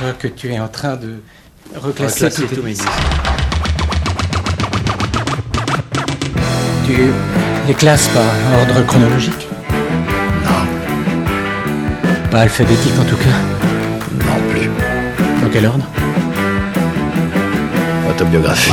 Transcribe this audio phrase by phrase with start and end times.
[0.00, 1.20] crois que tu es en train de
[1.76, 2.88] reclasser, Reclasser tous disques.
[6.86, 6.96] Tu
[7.68, 8.24] les classes par
[8.60, 9.46] ordre chronologique?
[10.44, 10.64] Non,
[12.30, 14.24] Pas alphabétique en tout cas?
[14.26, 14.70] non plus.
[15.42, 15.84] Dans quel ordre?
[18.08, 18.72] Autobiographie.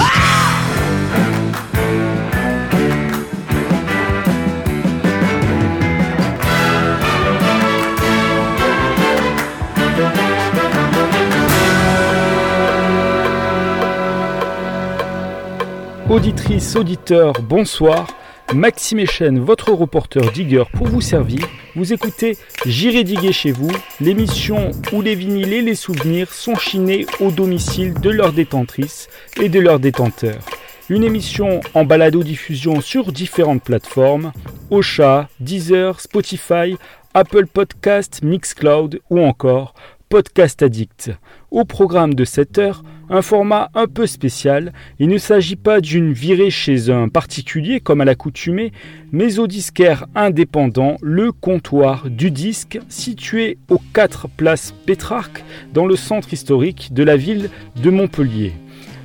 [16.18, 18.08] Auditrices, auditeurs, bonsoir.
[18.52, 21.48] Maxime Echen, votre reporter digger pour vous servir.
[21.76, 23.70] Vous écoutez J'irai diguer chez vous,
[24.02, 29.48] l'émission où les vinyles et les souvenirs sont chinés au domicile de leurs détentrices et
[29.48, 30.42] de leurs détenteurs.
[30.90, 34.32] Une émission en balado-diffusion sur différentes plateformes
[34.72, 36.78] Ocha, Deezer, Spotify,
[37.14, 39.76] Apple Podcast, Mixcloud ou encore
[40.10, 41.12] Podcast Addict.
[41.52, 44.72] Au programme de cette heure, un format un peu spécial.
[45.00, 48.72] Il ne s'agit pas d'une virée chez un particulier comme à l'accoutumée,
[49.12, 55.98] mais au disquaire indépendant, le comptoir du disque, situé aux 4 places Pétrarque, dans le
[55.98, 58.54] centre historique de la ville de Montpellier.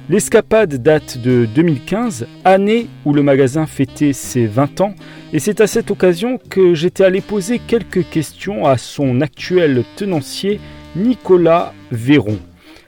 [0.09, 4.95] L'escapade date de 2015, année où le magasin fêtait ses 20 ans,
[5.33, 10.61] et c'est à cette occasion que j'étais allé poser quelques questions à son actuel tenancier,
[10.95, 12.39] Nicolas Véron.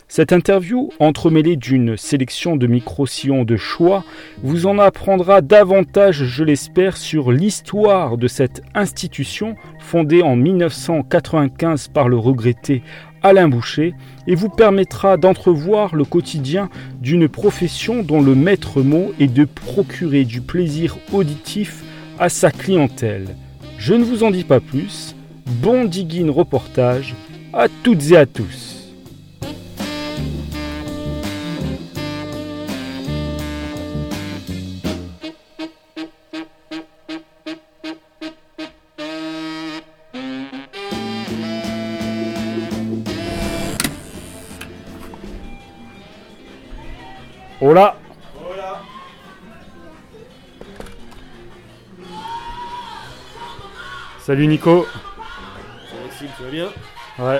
[0.09, 4.05] Cette interview, entremêlée d'une sélection de micro-sillons de choix,
[4.43, 12.11] vous en apprendra davantage, je l'espère, sur l'histoire de cette institution fondée en 1995 par
[12.11, 12.83] le regretté
[13.23, 13.95] Alain Boucher
[14.27, 16.69] et vous permettra d'entrevoir le quotidien
[17.01, 21.83] d'une profession dont le maître mot est de procurer du plaisir auditif
[22.19, 23.35] à sa clientèle.
[23.79, 25.17] Je ne vous en dis pas plus.
[25.47, 27.15] Bon digging reportage
[27.57, 28.73] à toutes et à tous.
[47.61, 47.97] Hola.
[54.21, 54.87] Salut Nico.
[56.03, 56.69] Maxime, tu vas bien?
[57.19, 57.39] Ouais,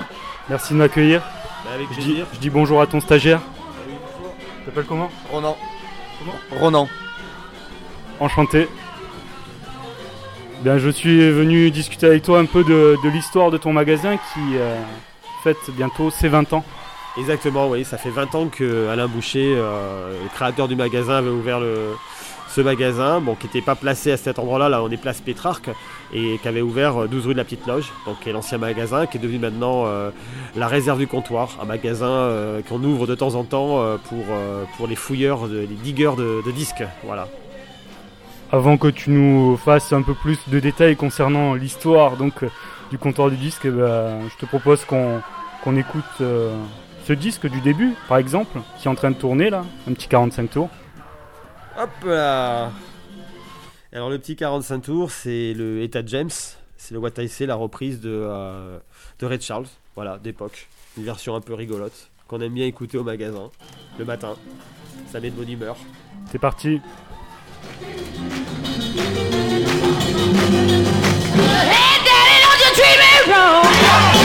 [0.49, 1.21] merci de m'accueillir.
[1.65, 2.27] Bah, Avec Je dis, plaisir.
[2.33, 3.41] je dis bonjour à ton stagiaire.
[4.65, 5.11] T'appelles comment?
[5.31, 5.57] Ronan.
[6.19, 6.61] Comment?
[6.61, 6.89] Ronan.
[8.21, 8.69] Enchanté.
[10.63, 14.17] Bien, je suis venu discuter avec toi un peu de, de l'histoire de ton magasin
[14.17, 14.81] qui euh,
[15.43, 16.65] fête bientôt ses 20 ans.
[17.19, 21.29] Exactement, oui, ça fait 20 ans que Alain Boucher, euh, le créateur du magasin, avait
[21.29, 21.95] ouvert le,
[22.55, 25.71] ce magasin, bon, qui n'était pas placé à cet endroit-là, là on est place Pétrarque,
[26.13, 28.59] et qui avait ouvert euh, 12 rue de la Petite Loge, donc qui est l'ancien
[28.59, 30.11] magasin, qui est devenu maintenant euh,
[30.55, 34.25] la réserve du comptoir, un magasin euh, qu'on ouvre de temps en temps euh, pour,
[34.31, 37.27] euh, les fouilleurs, les diggers de, disques, voilà.
[38.53, 42.49] Avant que tu nous fasses un peu plus de détails concernant l'histoire donc euh,
[42.91, 46.55] du comptoir du disque, eh ben, je te propose qu'on écoute euh,
[47.05, 50.07] ce disque du début, par exemple, qui est en train de tourner là, un petit
[50.07, 50.71] 45 tours.
[51.77, 52.71] Hop là
[53.93, 56.31] Alors le petit 45 tours, c'est le Eta James,
[56.77, 58.79] c'est le What I Say, la reprise de, euh,
[59.19, 60.69] de Red Charles, voilà, d'époque.
[60.97, 63.51] Une version un peu rigolote, qu'on aime bien écouter au magasin,
[63.99, 64.37] le matin.
[65.11, 65.77] Ça met de bonne humeur.
[66.31, 66.81] C'est parti.
[71.37, 74.24] Hey, daddy, don't you treat me wrong.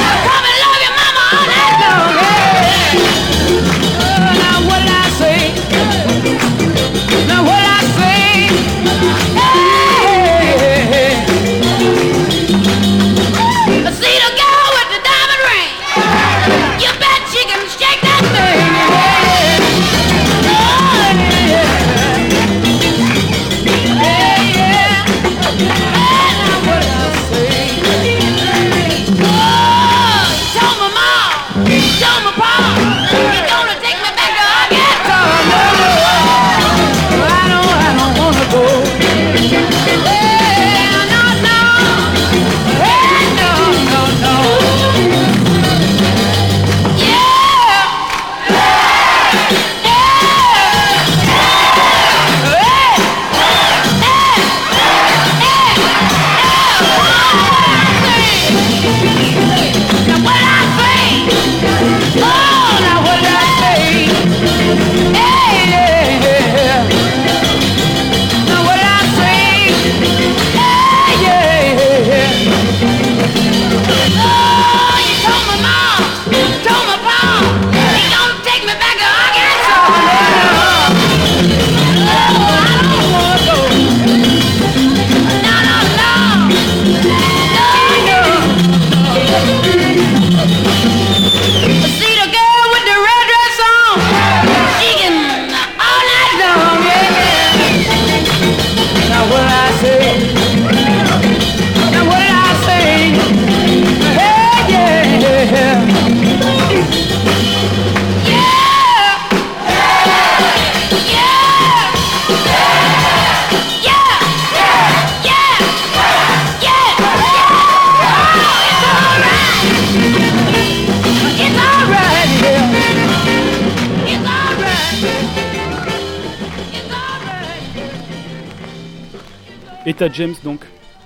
[130.07, 130.65] James donc,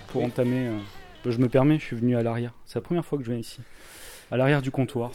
[0.09, 0.67] pour entamer.
[0.67, 2.53] euh, Je me permets, je suis venu à l'arrière.
[2.65, 3.59] C'est la première fois que je viens ici.
[4.31, 5.11] À l'arrière du comptoir.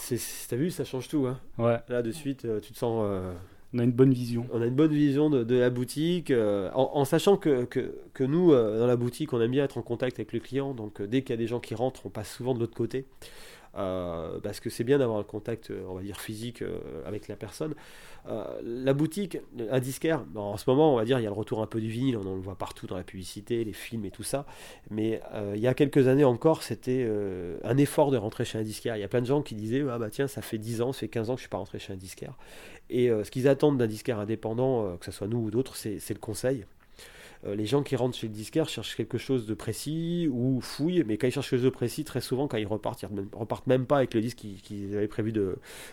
[0.49, 1.27] T'as vu, ça change tout.
[1.27, 1.39] Hein.
[1.59, 3.03] Ouais, Là, de suite, euh, tu te sens.
[3.07, 3.33] euh,
[3.75, 4.47] on a une bonne vision.
[4.53, 8.25] on a une bonne vision de, de la boutique, en, en sachant que, que, que
[8.25, 10.73] nous, dans la boutique, on aime bien être en contact avec le client.
[10.73, 13.05] Donc, dès qu'il y a des gens qui rentrent, on passe souvent de l'autre côté.
[13.75, 16.65] Parce que c'est bien d'avoir un contact, on va dire, physique
[17.05, 17.75] avec la personne.
[18.29, 19.39] Euh, la boutique,
[19.71, 21.81] un disquaire, en ce moment, on va dire, il y a le retour un peu
[21.81, 24.47] du vinyle, on en le voit partout dans la publicité, les films et tout ça.
[24.91, 28.59] Mais euh, il y a quelques années encore, c'était euh, un effort de rentrer chez
[28.59, 28.97] un disquaire.
[28.97, 30.93] Il y a plein de gens qui disaient, ah bah tiens, ça fait 10 ans,
[30.93, 32.35] ça fait 15 ans que je suis pas rentré chez un disquaire.
[32.91, 36.19] Et ce qu'ils attendent d'un disquaire indépendant, que ce soit nous ou d'autres, c'est le
[36.19, 36.65] conseil.
[37.47, 41.05] Euh, les gens qui rentrent chez le disquaire cherchent quelque chose de précis ou fouillent,
[41.07, 43.23] mais quand ils cherchent quelque chose de précis, très souvent, quand ils repartent, ils ne
[43.33, 45.33] repartent même pas avec le disque qu'ils qu'ils avaient prévu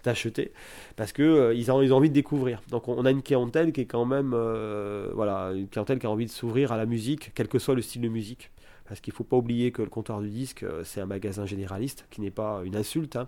[0.03, 0.51] d'acheter,
[0.95, 2.61] parce que euh, ont, ils envie de découvrir.
[2.69, 6.07] Donc on, on a une clientèle qui est quand même, euh, voilà, une clientèle qui
[6.07, 8.49] a envie de s'ouvrir à la musique, quel que soit le style de musique.
[8.87, 11.45] Parce qu'il ne faut pas oublier que le comptoir du disque, euh, c'est un magasin
[11.45, 13.27] généraliste, qui n'est pas une insulte, hein.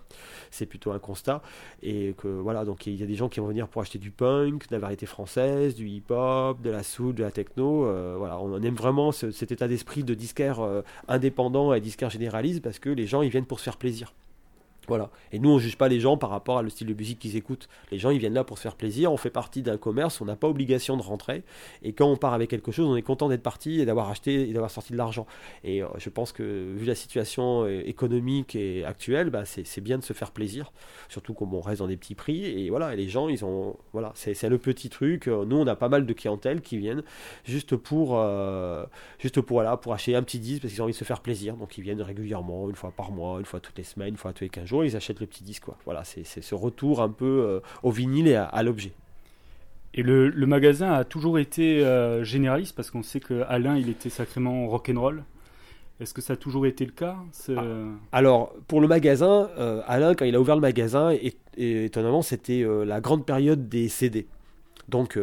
[0.52, 1.42] c'est plutôt un constat.
[1.82, 4.12] Et que voilà, donc il y a des gens qui vont venir pour acheter du
[4.12, 7.86] punk, de la variété française, du hip-hop, de la soul, de la techno.
[7.86, 12.10] euh, voilà, on aime vraiment ce- cet état d'esprit de disquaire euh, indépendant et disquaire
[12.10, 14.14] généraliste parce que les gens ils viennent pour se faire plaisir.
[14.88, 15.10] Voilà.
[15.32, 17.36] Et nous, on juge pas les gens par rapport à le style de musique qu'ils
[17.36, 17.68] écoutent.
[17.92, 19.12] Les gens, ils viennent là pour se faire plaisir.
[19.12, 21.44] On fait partie d'un commerce, on n'a pas obligation de rentrer.
[21.84, 24.50] Et quand on part avec quelque chose, on est content d'être parti et d'avoir acheté
[24.50, 25.28] et d'avoir sorti de l'argent.
[25.64, 29.98] Et euh, je pense que vu la situation euh, économique et actuelle, bah, c'est bien
[29.98, 30.72] de se faire plaisir.
[31.10, 32.46] Surtout comme on reste dans des petits prix.
[32.46, 33.76] Et voilà, et les gens, ils ont.
[33.92, 35.28] Voilà, c'est le petit truc.
[35.28, 37.04] Euh, Nous, on a pas mal de clientèle qui viennent
[37.44, 38.24] juste pour,
[39.20, 41.22] juste pour, voilà, pour acheter un petit disque parce qu'ils ont envie de se faire
[41.22, 41.56] plaisir.
[41.56, 44.34] Donc ils viennent régulièrement, une fois par mois, une fois toutes les semaines, une fois
[44.34, 45.64] tous les 15 jours, ils achètent le petit disque.
[45.66, 45.78] Quoi.
[45.86, 48.92] Voilà, c'est ce retour un peu euh, au vinyle et à, à l'objet.
[49.94, 53.90] Et le, le magasin a toujours été euh, généraliste parce qu'on sait que Alain, il
[53.90, 55.24] était sacrément rock'n'roll.
[56.00, 57.56] Est-ce que ça a toujours été le cas C'est-
[58.12, 62.22] Alors, pour le magasin, euh, Alain, quand il a ouvert le magasin, et, et étonnamment,
[62.22, 64.28] c'était euh, la grande période des CD.
[64.90, 65.20] Donc,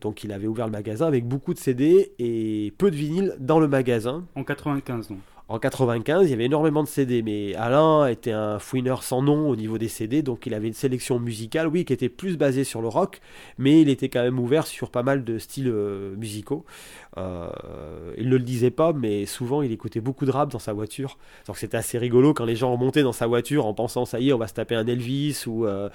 [0.00, 3.58] donc, il avait ouvert le magasin avec beaucoup de CD et peu de vinyle dans
[3.58, 4.24] le magasin.
[4.36, 5.18] En 95, donc.
[5.52, 9.50] En 95, il y avait énormément de CD, mais Alain était un fouineur sans nom
[9.50, 12.64] au niveau des CD, donc il avait une sélection musicale, oui, qui était plus basée
[12.64, 13.20] sur le rock,
[13.58, 16.64] mais il était quand même ouvert sur pas mal de styles euh, musicaux.
[17.18, 17.50] Euh,
[18.16, 21.18] il ne le disait pas, mais souvent il écoutait beaucoup de rap dans sa voiture.
[21.46, 24.30] Donc c'était assez rigolo quand les gens montaient dans sa voiture en pensant ça y
[24.30, 25.90] est, on va se taper un Elvis ou euh,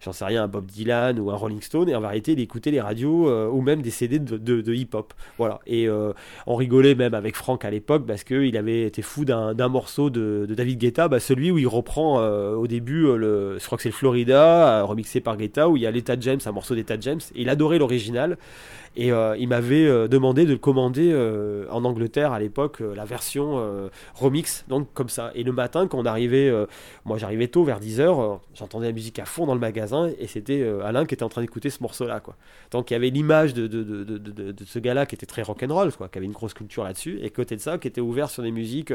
[0.00, 2.70] j'en sais rien, un Bob Dylan ou un Rolling Stone, et en vérité il écoutait
[2.70, 5.12] les radios ou même des CD de, de- hip-hop.
[5.36, 5.58] Voilà.
[5.66, 5.88] Et
[6.46, 10.46] on rigolait même avec Franck à l'époque parce qu'il avait été fou d'un morceau de,
[10.48, 13.76] de David Guetta, bah, celui où il reprend euh, au début, euh, le, je crois
[13.76, 16.52] que c'est le Florida, euh, remixé par Guetta, où il y a l'État James, un
[16.52, 18.38] morceau d'État James, et il adorait l'original.
[18.96, 23.90] Et euh, il m'avait euh, demandé de commander euh, en Angleterre à l'époque, la version
[24.14, 25.30] remix, donc comme ça.
[25.34, 26.52] Et le matin, quand on arrivait,
[27.04, 30.68] moi j'arrivais tôt, vers 10h, j'entendais la musique à fond dans le magasin, et c'était
[30.84, 32.20] Alain qui était en train d'écouter ce morceau-là.
[32.20, 32.36] quoi.
[32.70, 33.68] Donc il y avait l'image de,
[34.66, 37.56] ce gars-là qui était très rock'n'roll, quoi, qui avait une grosse culture là-dessus, et côté
[37.56, 38.92] de ça, qui était ouvert sur des musiques,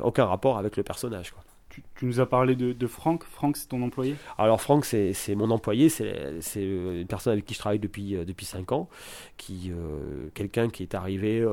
[0.00, 1.30] aucun rapport avec le personnage.
[1.30, 1.42] Quoi.
[1.96, 3.24] Tu, nous as parlé de, de Franck.
[3.24, 4.16] Franck, c'est ton employé?
[4.36, 6.12] Alors Franck, c'est mon employé, c'est
[6.56, 8.88] euh, une personne avec qui je travaille depuis, euh, depuis 5 ans,
[9.50, 11.44] euh, quelqu'un qui est arrivé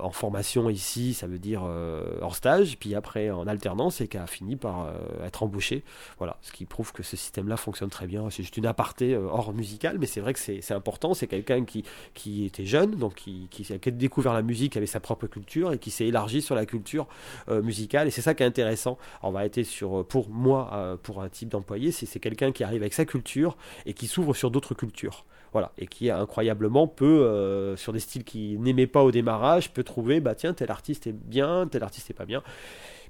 [0.00, 4.16] en formation ici, ça veut dire euh, en stage, puis après en alternance et qui
[4.16, 4.92] a fini par
[5.24, 5.82] être embauché.
[6.18, 8.30] Voilà, ce qui prouve que ce système-là fonctionne très bien.
[8.30, 11.14] C'est juste une aparté hors musical, mais c'est vrai que c'est important.
[11.14, 15.00] C'est quelqu'un qui, qui était jeune, donc qui, qui a découvert la musique avec sa
[15.00, 17.06] propre culture et qui s'est élargi sur la culture
[17.48, 18.08] musicale.
[18.08, 21.50] Et c'est ça qui est intéressant en sur, euh, pour moi, euh, pour un type
[21.50, 23.56] d'employé, c'est c'est quelqu'un qui arrive avec sa culture
[23.86, 25.24] et qui s'ouvre sur d'autres cultures.
[25.52, 29.84] Voilà, et qui incroyablement peut, euh, sur des styles qu'il n'aimait pas au démarrage, peut
[29.84, 32.42] trouver, bah tiens, tel artiste est bien, tel artiste est pas bien.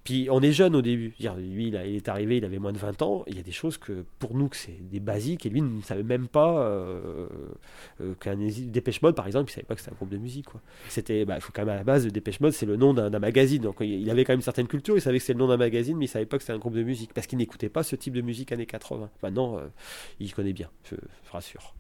[0.05, 1.15] Puis on est jeune au début.
[1.19, 3.25] Lui, il, est arrivé, il avait moins de 20 ans.
[3.27, 5.81] Il y a des choses que pour nous, que c'est des basiques, et lui ne
[5.81, 7.27] savait même pas euh,
[8.03, 10.47] euh, qu'un Dépêche Mode, par exemple, il savait pas que c'était un groupe de musique.
[10.91, 13.19] C'était, bah, il faut quand même à la base, Dépêche Mode, c'est le nom d'un
[13.19, 13.63] magazine.
[13.63, 15.57] Donc il avait quand même une certaine culture, il savait que c'était le nom d'un
[15.57, 17.83] magazine, mais il savait pas que c'était un groupe de musique parce qu'il n'écoutait pas
[17.83, 19.09] ce type de musique années 80.
[19.23, 19.69] Maintenant, euh,
[20.21, 20.97] il connaît bien, je,
[21.33, 21.75] rassure.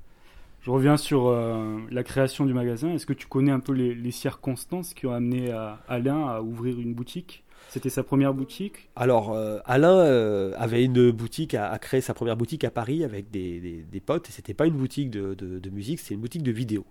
[0.62, 2.90] Je reviens sur la création du magasin.
[2.95, 5.52] Est-ce que tu connais un peu les, circonstances qui ont amené
[5.88, 7.44] Alain à ouvrir une boutique?
[7.75, 12.14] C'était sa première boutique Alors, euh, Alain euh, avait une boutique, à, a créé sa
[12.14, 15.35] première boutique à Paris avec des, des- des potes, et c'était pas une boutique de,
[15.35, 16.87] de- de musique, c'était une boutique de vidéo.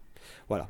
[0.50, 0.68] Voilà.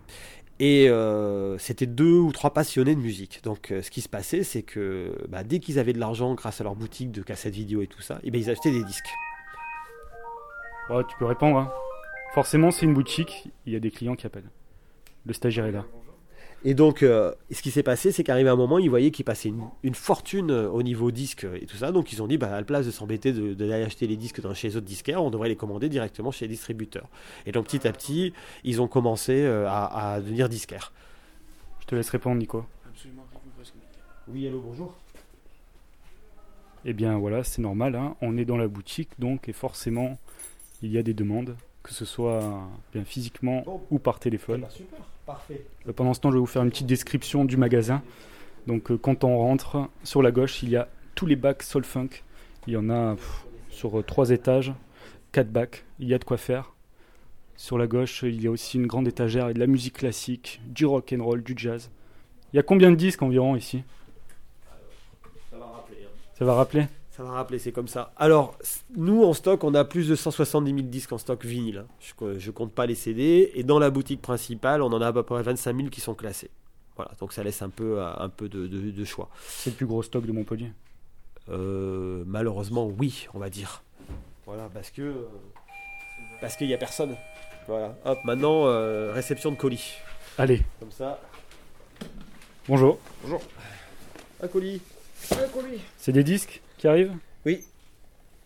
[0.59, 3.41] Et euh, c'était deux ou trois passionnés de musique.
[3.43, 6.61] Donc, euh, ce qui se passait, c'est que bah, dès qu'ils avaient de l'argent grâce
[6.61, 9.09] à leur boutique de cassettes vidéo et tout ça, et ben, ils achetaient des disques.
[10.91, 11.57] Ouais, Tu peux répondre.
[11.57, 11.71] hein.
[12.35, 13.47] Forcément, c'est une boutique.
[13.65, 14.51] Il y a des clients qui appellent.
[15.25, 15.85] Le stagiaire est là.
[16.65, 19.49] Et donc, euh, ce qui s'est passé, c'est qu'arrivé un moment, ils voyaient qu'il passait
[19.49, 21.91] une, une fortune euh, au niveau disque et tout ça.
[21.91, 24.39] Donc, ils ont dit, bah, à la place de s'embêter de- d'aller acheter les disques
[24.41, 27.07] dans, chez les autres disquaires, on devrait les commander directement chez les distributeurs.
[27.45, 28.31] Et donc, petit à petit,
[28.63, 30.93] ils ont commencé euh, à, à devenir disquaires.
[31.81, 32.63] Je te laisse répondre, Nico.
[34.29, 34.95] Oui, hello, bonjour.
[36.85, 38.15] Eh bien voilà, c'est normal, hein.
[38.21, 40.17] on est dans la boutique donc et forcément
[40.81, 42.41] il y a des demandes, que ce soit
[42.93, 43.81] bien physiquement Bon.
[43.89, 44.61] ou par téléphone.
[44.61, 45.65] Bah, super, parfait.
[45.87, 48.01] Euh, Pendant ce temps, je vais vous faire une petite description du magasin.
[48.67, 51.83] Donc euh, quand on rentre, sur la gauche, il y a tous les bacs Soul
[51.83, 52.09] Funk.
[52.67, 54.73] Il y en a pff, sur euh, trois étages,
[55.31, 56.73] quatre bacs, il y a de quoi faire.
[57.55, 60.59] Sur la gauche, il y a aussi une grande étagère avec de la musique classique,
[60.65, 61.89] du rock and roll, du jazz.
[62.51, 63.83] Il y a combien de disques environ ici?
[65.51, 65.97] Ça va rappeler.
[66.03, 66.09] hein.
[66.37, 66.85] Ça va rappeler?
[67.15, 68.11] Ça va rappeler, c'est comme ça.
[68.17, 68.57] Alors,
[68.95, 71.85] nous, en stock, on a plus de 170 000 disques en stock vinyle.
[71.99, 73.51] Je, co- je compte pas les CD.
[73.53, 76.15] Et dans la boutique principale, on en a à peu près 25 000 qui sont
[76.15, 76.49] classés.
[76.95, 79.29] Voilà, donc ça laisse un peu, euh, un peu de, de- de choix.
[79.47, 80.71] C'est le plus gros stock de Montpellier?
[81.49, 83.83] Euh, malheureusement, oui, on va dire.
[84.47, 85.27] Voilà, parce que euh,
[86.41, 87.15] parce qu'il y a personne.
[87.67, 87.95] Voilà.
[88.05, 89.93] Hop, maintenant euh, réception de colis.
[90.39, 91.19] Allez, Comme ça,
[92.67, 92.97] bonjour.
[94.41, 94.81] un colis.
[95.31, 95.79] Un colis.
[95.97, 96.61] C'est des disques?
[96.83, 97.63] Qui arrivent Oui.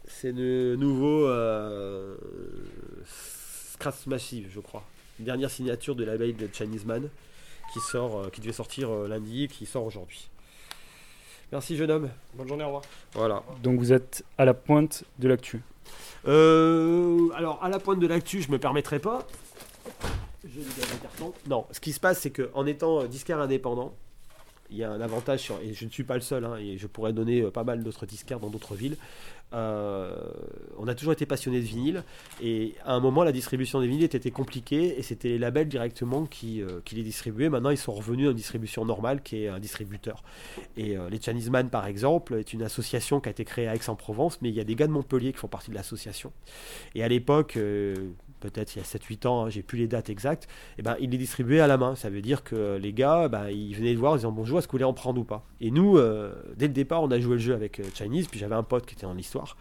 [0.05, 2.15] C'est le nouveau euh,
[3.07, 4.83] Scratch Massive, je crois.
[5.17, 7.09] Dernière signature de label de Chinese Man
[7.73, 10.29] qui sort, euh, qui devait sortir euh, lundi et qui sort aujourd'hui.
[11.51, 12.09] Merci jeune homme.
[12.35, 12.83] Bonne journée, au revoir.
[13.13, 13.41] Voilà.
[13.63, 15.63] Donc vous êtes à la pointe de l'actu.
[16.27, 19.25] Euh, alors, à la pointe de l'actu, je me permettrai pas.
[20.43, 21.33] Je dégage le carton.
[21.47, 23.95] Non, ce qui se passe, c'est qu'en étant disquaire indépendant,
[24.69, 26.87] il y a un avantage, et je ne suis pas le seul, hein, et je
[26.87, 28.97] pourrais donner euh, pas mal d'autres disquaires dans d'autres villes.
[29.53, 30.13] Euh,
[30.77, 32.03] on a toujours été passionné de vinyle,
[32.41, 36.25] et à un moment, la distribution des vinyles était compliquée, et c'était les labels directement
[36.25, 37.49] qui, euh, les distribuaient.
[37.49, 40.23] Maintenant, ils sont revenus à une distribution normale, qui est un distributeur.
[40.75, 44.49] Et les Chinese par exemple, est une association qui a été créée à Aix-en-Provence, mais
[44.49, 46.31] il y a des gars de Montpellier qui font partie de l'association.
[46.95, 47.57] Et à l'époque,
[48.39, 51.09] peut-être il y a 7-8 ans, hein, j'ai plus les dates exactes, et ben, ils
[51.09, 51.95] les distribuaient à la main.
[51.95, 54.67] Ça veut dire que les gars, ben, ils venaient de voir en disant bonjour, est-ce
[54.67, 55.43] que vous voulez en prendre ou pas?
[55.61, 58.39] Et nous, euh, dès le départ, on a joué le jeu avec euh, Chinese, puis
[58.39, 59.57] j'avais un pote qui était dans l'histoire.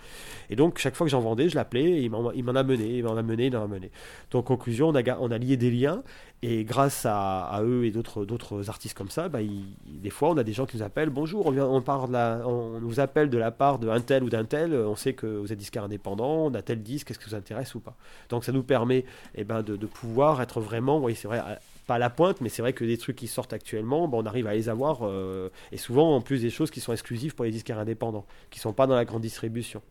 [0.51, 3.05] Et donc, chaque fois que j'en vendais, je l'appelais, il m'en il a mené, il
[3.05, 3.91] m'en a mené, il m'en a mené.
[4.31, 4.95] Donc, conclusion, on
[5.31, 6.03] a, lié des liens,
[6.43, 10.53] et grâce à, eux et d'autres artistes comme ça, ils- des fois, on a des
[10.53, 13.79] gens qui nous appellent Bonjour, on, vient, de la, on nous appelle de la part
[13.79, 14.73] d'un tel ou d'un tel.
[14.73, 17.31] euh, On sait que vous êtes disquaire indépendant, on a tel disque, est-ce que ça
[17.31, 17.97] vous intéresse ou pas?
[18.29, 19.05] Donc, ça nous permet
[19.35, 21.41] eh ben, de, pouvoir être vraiment, oui, c'est vrai,
[21.87, 24.27] pas à la pointe, mais c'est vrai que des trucs qui sortent actuellement, ben, on
[24.27, 25.01] arrive à les avoir.
[25.03, 28.59] euh, et souvent, en plus, des choses qui sont exclusives pour les disquaires indépendants, qui
[28.59, 29.83] sont pas dans la grande distribution.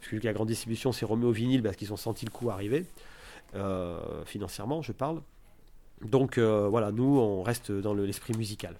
[0.00, 2.50] Parce que la grande distribution s'est remis au vinyle parce qu'ils ont senti le coup
[2.50, 2.84] arriver,
[3.54, 5.20] euh, financièrement, je parle.
[6.02, 8.74] Donc euh, voilà, nous, on reste dans le- l'esprit musical.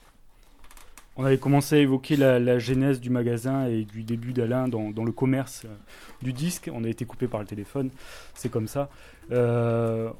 [1.16, 4.90] On avait commencé à évoquer la, la genèse du magasin et du début d'Alain dans,
[4.90, 5.68] dans le commerce euh,
[6.22, 6.68] du disque.
[6.74, 7.90] On a été coupé par le téléphone,
[8.34, 8.88] c'est comme ça.
[9.30, 10.10] Euh,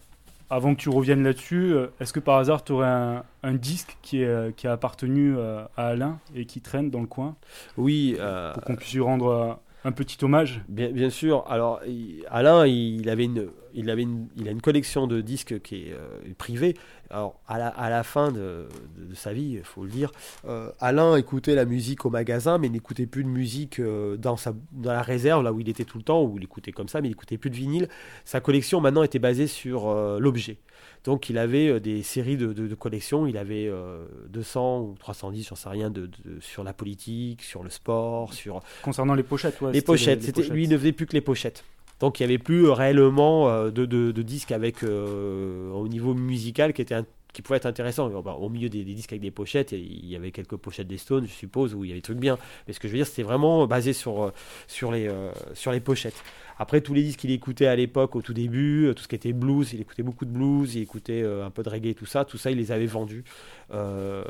[0.51, 3.97] avant que tu reviennes là-dessus, euh, est-ce que par hasard tu aurais un, un disque
[4.03, 7.35] qui, est, qui a appartenu à Alain et qui traîne dans le coin?
[7.77, 8.17] Oui,
[8.53, 11.45] pour qu'on puisse lui rendre un petit hommage Bien, sûr.
[11.49, 15.61] Alors, il- Alain, il avait une, il avait une, il a une collection de disques
[15.61, 16.75] qui est euh, privée.
[17.11, 17.59] Alors, à
[17.91, 18.67] la, fin de,
[19.13, 20.11] sa vie, il faut le dire,
[20.47, 24.55] euh, Alain écoutait la musique au magasin, mais n'écoutait plus de musique euh, dans, sa,
[24.73, 27.01] dans la réserve, là où il était tout le temps, où il écoutait comme ça,
[27.01, 27.89] mais il n'écoutait plus de vinyle.
[28.25, 30.59] Sa collection, maintenant, était basée sur l'objet.
[31.05, 33.27] Donc, il avait euh, des séries de, de, de collections.
[33.27, 37.71] Il avait euh, 200 ou 310, j'en sais rien, de, sur la politique, sur le
[37.71, 40.53] sport, sur Concernant les pochettes, ouais, les pochettes, les c'était, pochettes.
[40.55, 41.65] lui, il ne faisait plus que les pochettes.
[42.01, 46.73] Donc il n'y avait plus euh, réellement euh, de, disques avec, euh, au niveau musical
[46.73, 48.09] qui, était un- qui pouvait être intéressant.
[48.21, 50.99] Bah, au milieu des, des disques avec des pochettes, il y avait quelques pochettes des
[50.99, 52.37] Stones, je suppose, où il y avait des trucs bien.
[52.67, 54.31] Mais ce que je veux dire, c'était vraiment basé sur, euh,
[54.67, 56.21] sur, les, euh, sur les pochettes.
[56.59, 59.15] Après, tous les disques qu'il écoutait à l'époque, au tout début, euh, tout ce qui
[59.17, 62.07] était blues, il écoutait beaucoup de blues, il écoutait euh, un peu de reggae, tout
[62.07, 63.25] ça, tout ça, il les avait vendus.
[63.73, 64.23] Euh,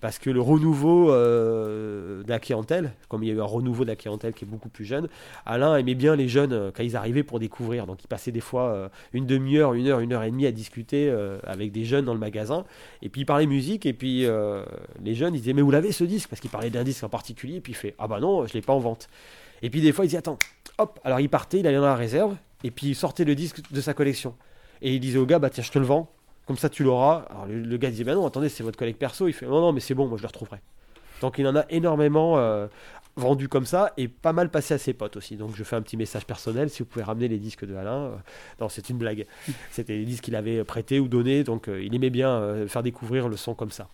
[0.00, 3.84] parce que le renouveau euh, de la clientèle, comme il y a eu un renouveau
[3.84, 5.08] de la clientèle qui est beaucoup plus jeune,
[5.46, 7.86] Alain aimait bien les jeunes quand ils arrivaient pour découvrir.
[7.86, 11.10] Donc il passait des fois une demi-heure, une heure, une heure et demie à discuter
[11.44, 12.64] avec des jeunes dans le magasin.
[13.02, 14.26] Et puis il parlait musique, et puis
[15.02, 16.28] les jeunes ils disaient Mais où l'avez ce disque?
[16.28, 18.54] Parce qu'il parlait d'un disque en particulier, et puis il fait Ah bah non, je
[18.54, 19.08] l'ai pas en vente.
[19.62, 20.38] Et puis des fois il disait Attends,
[20.78, 23.60] hop, alors il partait, il allait dans la réserve, et puis il sortait le disque
[23.70, 24.34] de sa collection.
[24.82, 26.10] Et il disait au gars Bah tiens, je te le vends.
[26.46, 27.26] Comme ça, tu l'auras.
[27.30, 29.28] Alors le, le gars disait Bah non, attendez, c'est votre collègue perso.
[29.28, 30.58] Il fait Non, non, mais c'est bon, moi je le retrouverai.
[31.20, 32.68] Donc il en a énormément euh,
[33.16, 35.36] vendu comme ça et pas mal passé à ses potes aussi.
[35.36, 38.04] Donc je fais un petit message personnel si vous pouvez ramener les disques de Alain.
[38.04, 38.16] euh,
[38.60, 39.26] non, c'est une blague.
[39.72, 43.28] C'était les disques qu'il avait prêtés ou donnés, donc euh, il aimait bien faire découvrir
[43.28, 43.88] le son comme ça.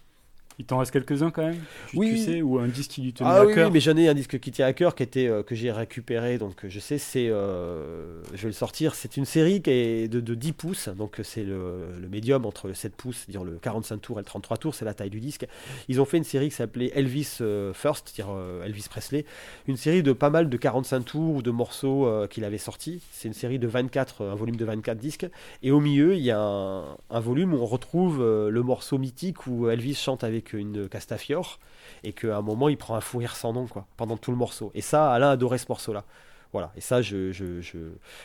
[0.59, 1.59] Il t'en reste quelques-uns quand même?
[1.89, 2.11] Tu, Oui.
[2.11, 3.67] tu sais, ou un disque qui lui tenait Ah à oui, cœur?
[3.67, 5.73] oui, mais j'en ai un disque qui tient à cœur, qui était euh, que j'ai
[5.73, 8.95] récupéré, donc je sais, c'est, euh, je vais le sortir.
[8.95, 12.69] C'est une série qui est de, de 10 pouces, donc c'est le, le médium entre
[12.69, 15.21] le 7 pouces, c'est-à-dire le 45 tours et le 33 tours, c'est la taille du
[15.21, 15.47] disque.
[15.89, 19.25] Ils ont fait une série qui s'appelait Elvis euh, First, c'est-à-dire euh, Elvis Presley,
[19.67, 23.03] une série de pas mal de 45 tours ou de morceaux qu'il avait sortis.
[23.11, 25.27] C'est une série de 24, euh, un volume de 24 disques,
[25.63, 29.47] et au milieu il y a un, un volume où on retrouve le morceau mythique
[29.47, 31.59] où Elvis chante avec une Castafiore
[32.03, 34.37] et qu'à un moment il prend un fou rire sans nom quoi pendant tout le
[34.37, 34.71] morceau.
[34.75, 36.05] Et ça Alain adorait ce morceau là
[36.53, 36.71] voilà.
[36.77, 37.79] Et ça je, je, je,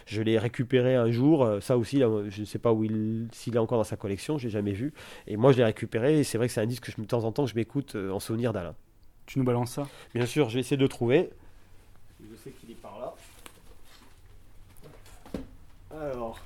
[0.06, 1.44] je l'ai récupéré un jour.
[1.44, 3.98] Euh, ça aussi là, je ne sais pas où il s'il est encore dans sa
[3.98, 4.94] collection j'ai jamais vu.
[5.26, 7.08] Et moi je l'ai récupéré et c'est vrai que c'est un disque que je, de
[7.08, 8.76] temps en temps je m'écoute euh, en souvenir d'Alain.
[9.26, 9.88] Tu nous balances ça?
[10.14, 11.32] Bien sûr je vais essayer de le trouver.
[12.20, 13.16] Je sais qu'il est par là.
[15.92, 16.40] Alors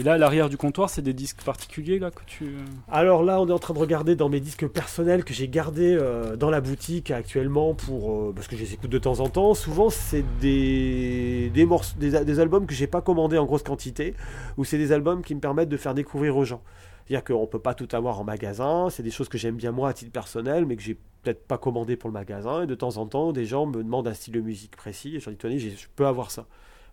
[0.00, 2.56] Et là, à l'arrière du comptoir, c'est des disques particuliers là que tu.
[2.90, 5.94] Alors là, on est en train de regarder dans mes disques personnels que j'ai gardés
[5.94, 9.28] euh, dans la boutique actuellement pour euh, parce que je les écoute de temps en
[9.28, 9.52] temps.
[9.52, 14.14] Souvent, c'est des des, morceaux, des, albums que j'ai pas commandés en grosse quantité
[14.56, 16.62] ou c'est des albums qui me permettent de faire découvrir aux gens.
[17.04, 18.88] C'est-à-dire qu'on peut pas tout avoir en magasin.
[18.88, 21.58] C'est des choses que j'aime bien moi à titre personnel, mais que j'ai peut-être pas
[21.58, 22.62] commandé pour le magasin.
[22.62, 25.20] Et de temps en temps, des gens me demandent un style de musique précis et
[25.20, 26.46] je leur dis j'ai- je peux avoir ça.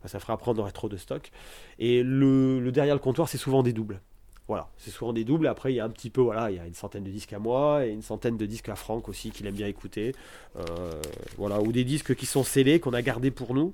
[0.05, 1.31] Ça après on aurait trop de stock.
[1.79, 3.99] Et le, derrière le comptoir, c'est souvent des doubles.
[4.47, 5.47] Voilà, c'est souvent des doubles.
[5.47, 7.33] Après, il y a un petit peu, voilà, il y a une centaine de disques
[7.33, 10.15] à moi et une centaine de disques à Franck aussi qu'il aime bien écouter.
[10.55, 11.01] Euh,
[11.37, 13.73] voilà, ou des disques qui sont scellés, qu'on a gardés pour nous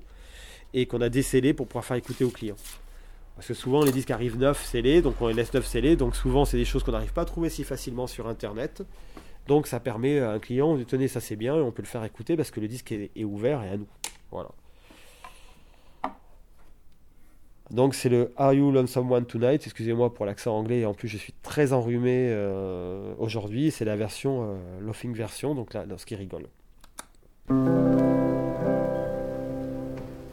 [0.72, 2.56] et qu'on a décellés pour pouvoir faire écouter aux clients.
[3.36, 5.94] Parce que souvent, les disques arrivent neufs scellés, donc on les laisse neufs scellés.
[5.94, 8.82] Donc souvent, c'est des choses qu'on n'arrive pas à trouver si facilement sur Internet.
[9.46, 12.36] Donc ça permet à un client tenez, ça c'est bien, on peut le faire écouter
[12.36, 13.86] parce que le disque est, est ouvert et à nous.
[14.30, 14.48] Voilà.
[17.74, 19.62] Donc c'est le Are You Lonesome One Tonight?
[19.64, 23.72] Excusez-moi pour l'accent anglais et en plus je suis très enrhumé euh, aujourd'hui.
[23.72, 26.44] C'est la version euh, version, donc là, dans ce qui rigole.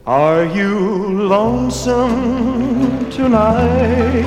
[0.05, 4.25] Are you lonesome tonight?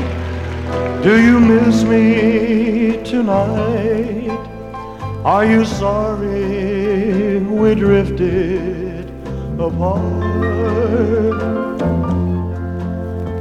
[1.04, 4.40] Do you miss me tonight?
[5.24, 9.08] Are you sorry we drifted
[9.60, 10.64] apart?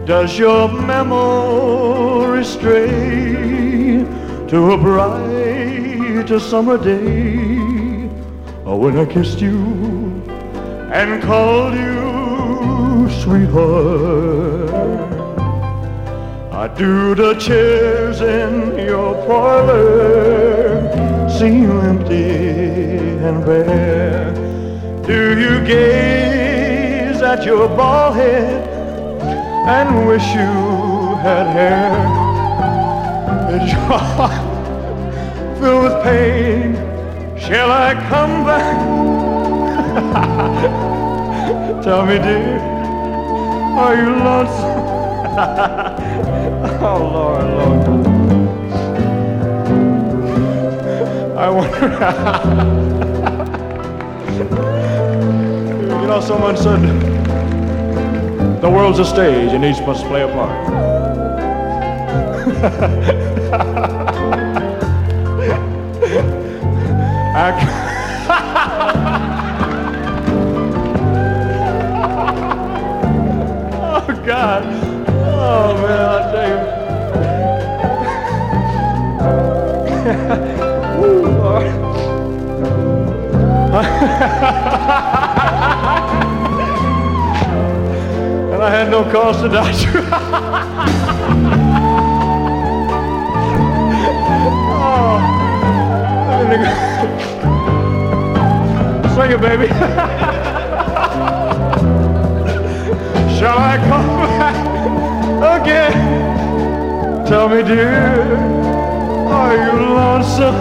[0.06, 4.04] Does your memory stray
[4.50, 8.10] to a bright summer day?
[8.66, 9.60] Or when I kissed you
[10.92, 14.74] and called you sweetheart.
[16.52, 20.90] I do the chairs in your parlor
[21.30, 22.30] seem empty
[23.24, 24.34] and bare.
[25.08, 28.73] Do you gaze at your bald head
[29.66, 31.96] and wish you had hair?
[33.56, 34.00] Is your
[35.58, 36.76] filled with pain?
[37.38, 38.78] Shall I come back?
[41.84, 42.60] Tell me, dear,
[43.80, 44.84] are you lonesome?
[46.82, 47.84] oh, Lord, Lord.
[51.38, 51.88] I wonder.
[56.02, 57.13] you know, someone said
[58.64, 60.50] the world's a stage and each must play a part.
[67.36, 67.52] I,
[74.06, 74.64] Oh God!
[75.10, 76.60] Oh man, I tell you.
[81.02, 81.28] Woo,
[85.04, 85.20] Lord.
[88.64, 89.52] I had no cause to you.
[94.80, 95.20] oh.
[99.16, 99.68] Sing it, baby.
[103.38, 104.08] Shall I come
[104.40, 104.56] back
[105.62, 105.98] again?
[107.28, 108.38] Tell me, dear,
[109.28, 110.56] are you lonesome?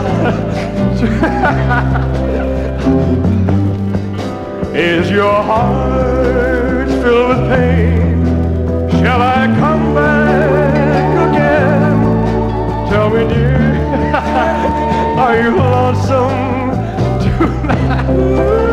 [4.74, 6.51] Is your heart
[7.02, 8.24] filled with pain?
[9.02, 11.98] Shall I come back again?
[12.88, 13.74] Tell me, dear,
[15.18, 16.52] are you lonesome?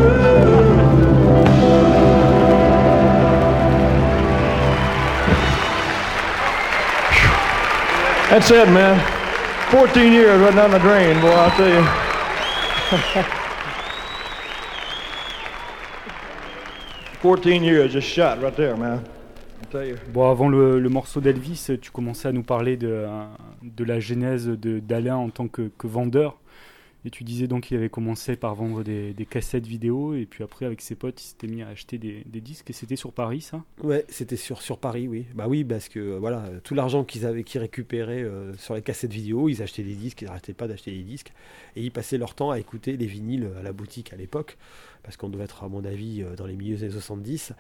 [8.30, 9.00] That's it, man.
[9.72, 11.68] 14 years right down the drain, boy, I'll tell
[13.24, 13.30] you.
[17.30, 19.04] 14 years just shot right there, man.
[19.62, 19.98] I'll tell you.
[20.12, 23.06] Bon, avant le, le morceau d'Elvis, tu commençais à nous parler de,
[23.62, 26.40] de la genèse de- d'Alain en tant que, que vendeur.
[27.06, 30.44] Et tu disais donc qu'il avait commencé par vendre des, des cassettes vidéo et puis
[30.44, 33.14] après avec ses potes il s'était mis à acheter des, des disques et c'était sur
[33.14, 33.64] Paris ça?
[33.82, 35.26] Ouais, c'était sur, sur Paris, oui.
[35.34, 38.82] Bah oui, parce que euh, voilà, tout l'argent qu'ils avaient, qu'ils récupéraient euh, sur les
[38.82, 41.32] cassettes vidéo, ils achetaient des disques, ils n'arrêtaient pas d'acheter des disques.
[41.78, 44.58] Et ils passaient leur temps à écouter les vinyles à la boutique à l'époque,
[45.04, 47.54] parce qu'on devait être, à mon avis, euh, dans les milieux des années 70.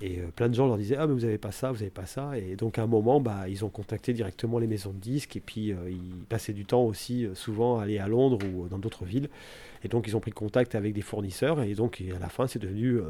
[0.00, 1.90] Et euh, plein de gens leur disaient Ah, mais vous avez pas ça, vous avez
[1.90, 2.38] pas ça.
[2.38, 5.36] Et donc, à un moment, bah, ils ont contacté directement les maisons de disques.
[5.36, 8.78] Et puis, euh, ils passaient du temps aussi, souvent, à aller à Londres ou dans
[8.78, 9.28] d'autres villes.
[9.82, 11.62] Et donc, ils ont pris contact avec des fournisseurs.
[11.62, 13.00] Et donc, à la fin, c'est devenu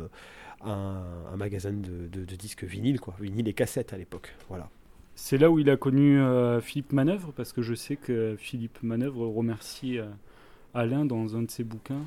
[0.65, 1.03] un,
[1.37, 3.15] magasin de, disques vinyles, quoi.
[3.21, 4.35] Vinyles et cassettes à l'époque.
[4.49, 4.69] Voilà.
[5.15, 6.19] C'est là où il a connu
[6.61, 9.99] Philippe Manœuvre parce que je sais que Philippe Manœuvre remercie
[10.75, 12.03] Alain dans un de ses bouquins.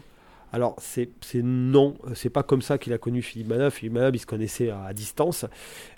[0.53, 3.73] Alors, c'est non, c'est pas comme ça qu'il a connu Philippe Manœuvre.
[3.73, 5.45] Philippe Manœuvre, il se connaissait à, distance,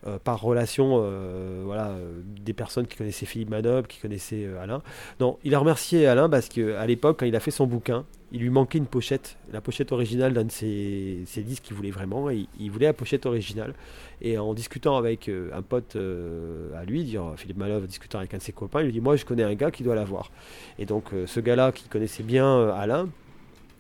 [0.07, 4.81] euh, par relation, euh, voilà, euh, des personnes qui connaissaient Philippe Manœuvre, qui connaissaient Alain.
[5.19, 8.41] Non, il a remercié Alain parce qu'à l'époque, quand il a fait son bouquin, il
[8.41, 12.47] lui manquait une pochette, la pochette originale d'un de ses, disques qu'il voulait vraiment, et
[12.59, 13.73] il, voulait la pochette originale.
[14.21, 18.51] Et en discutant avec un pote à lui, Philippe Manœuvre discutant avec un de ses
[18.51, 20.31] copains, il lui dit Moi, je connais un gars qui doit l'avoir.
[20.77, 23.09] Et donc, ce gars-là, qui connaissait bien Alain,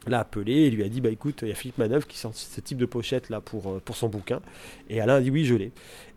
[0.07, 2.31] l'a appelé et lui a dit bah écoute il y a Philippe Manœuvre qui sort
[2.33, 4.39] ce type de pochette là pour, euh, pour son bouquin.
[4.89, 5.71] Et Alain a dit oui je l'ai.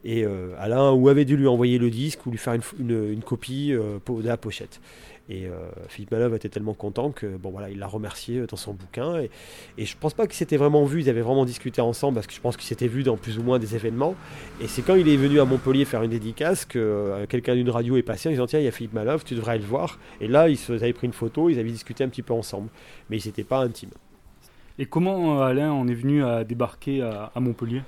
[0.05, 3.23] Et euh, Alain ou avait dû lui envoyer le disque ou lui faire une, une-
[3.23, 4.81] copie euh, de la pochette
[5.29, 5.53] et euh,
[5.89, 9.21] Philippe Manœuvre était tellement content que bon voilà il l'a remercié euh, dans son bouquin.
[9.21, 9.31] Et,
[9.79, 12.35] et je pense pas qu'ils s'étaient vraiment vus ils avaient vraiment discuté ensemble parce que
[12.35, 14.15] je pense qu'ils s'étaient vus dans plus ou moins des événements.
[14.61, 17.71] Et c'est quand il est venu à Montpellier faire une dédicace que euh, quelqu'un d'une
[17.71, 19.69] radio est passé en disant tiens il y a Philippe Manœuvre tu devrais aller le
[19.69, 19.99] voir.
[20.21, 22.69] Et là ils avaient pris une photo ils avaient discuté un petit peu ensemble.
[23.09, 23.91] Mais ils n'étaient pas intimes.
[24.79, 27.83] Et comment euh, Alain en est venu à débarquer à Montpellier?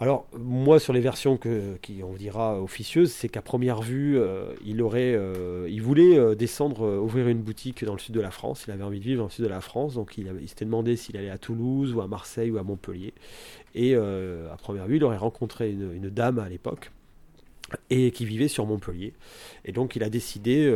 [0.00, 4.80] Alors, moi, sur les versions qui, on dira, officieuses, c'est qu'à première vue, euh, il,
[4.80, 8.64] aurait, euh, voulait euh, descendre, ouvrir une boutique dans le sud de la France.
[8.68, 10.94] Il avait envie de vivre dans le sud de la France, donc il, s'était demandé
[10.94, 13.12] s'il allait à Toulouse ou à Marseille ou à Montpellier.
[13.74, 16.92] Et à première vue, il aurait rencontré une, dame à l'époque
[17.90, 19.12] et qui vivait sur Montpellier.
[19.64, 20.72] Et donc, il a décidé,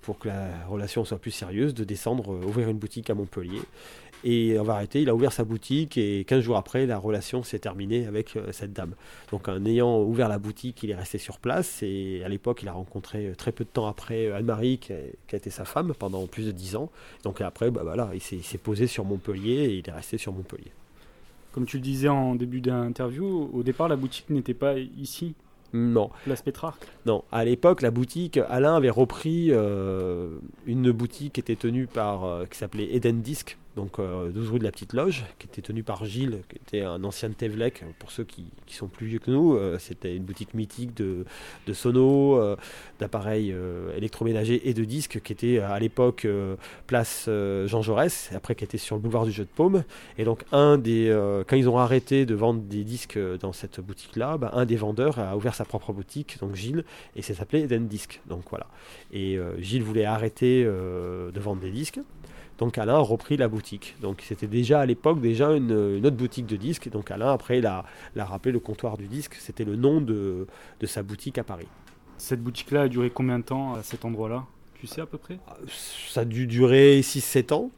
[0.00, 3.60] pour que la relation soit plus sérieuse, de descendre, ouvrir une boutique à Montpellier.
[4.22, 7.58] Et en vérité, il a ouvert sa boutique et 15 jours après, la relation s'est
[7.58, 8.92] terminée avec euh, cette dame.
[9.32, 12.68] Donc en ayant ouvert la boutique, il est resté sur place et à l'époque, il
[12.68, 15.48] a rencontré euh, très peu de temps après euh, Anne-Marie, qui, a- qui a été
[15.48, 16.90] sa femme pendant plus de 10 ans.
[17.24, 20.18] Donc après, bah, voilà, il s'est il s'est posé sur Montpellier et il est resté
[20.18, 20.70] sur Montpellier.
[21.52, 25.34] Comme tu le disais en début d'interview, au départ la boutique n'était pas ici,
[25.72, 26.86] Non, place Pétrarque.
[27.06, 27.24] non.
[27.32, 30.28] À l'époque, la boutique, Alain avait repris euh,
[30.66, 34.58] une boutique qui était tenue par, euh, qui s'appelait Eden Disc, donc euh, 12 rue
[34.58, 37.84] de la Petite Loge, qui était tenue par Gilles, qui était un ancien de Tevlec.
[37.98, 41.24] Pour ceux qui, sont plus vieux que nous, euh, c'était une boutique mythique de,
[41.66, 42.56] de sonos, euh,
[42.98, 46.56] d'appareils euh, électroménagers et de disques, qui était à l'époque euh,
[46.86, 49.84] place euh, Jean Jaurès, après qui était sur le boulevard du Jeu de Paume.
[50.18, 53.52] Et donc, un des, euh, quand ils ont arrêté de vendre des disques euh, dans
[53.52, 56.84] cette boutique-là, bah, un des vendeurs a ouvert sa propre boutique, donc Gilles,
[57.16, 58.20] et c'est s'appelait Eden Disc.
[58.26, 58.66] Donc voilà.
[59.12, 62.00] Et euh, Gilles voulait arrêter euh, de vendre des disques.
[62.60, 63.96] Donc Alain a repris la boutique.
[64.02, 66.90] Donc c'était déjà à l'époque déjà une, une autre boutique de disques.
[66.90, 69.34] Donc Alain après l'a l'a rappelé le comptoir du disque.
[69.40, 70.46] C'était le nom de,
[70.78, 71.66] de sa boutique à Paris.
[72.18, 74.44] Cette boutique-là a duré combien de temps à cet endroit-là?
[74.74, 75.38] Tu sais à peu près?
[75.68, 77.70] Ça a dûu durer 6-7 ans.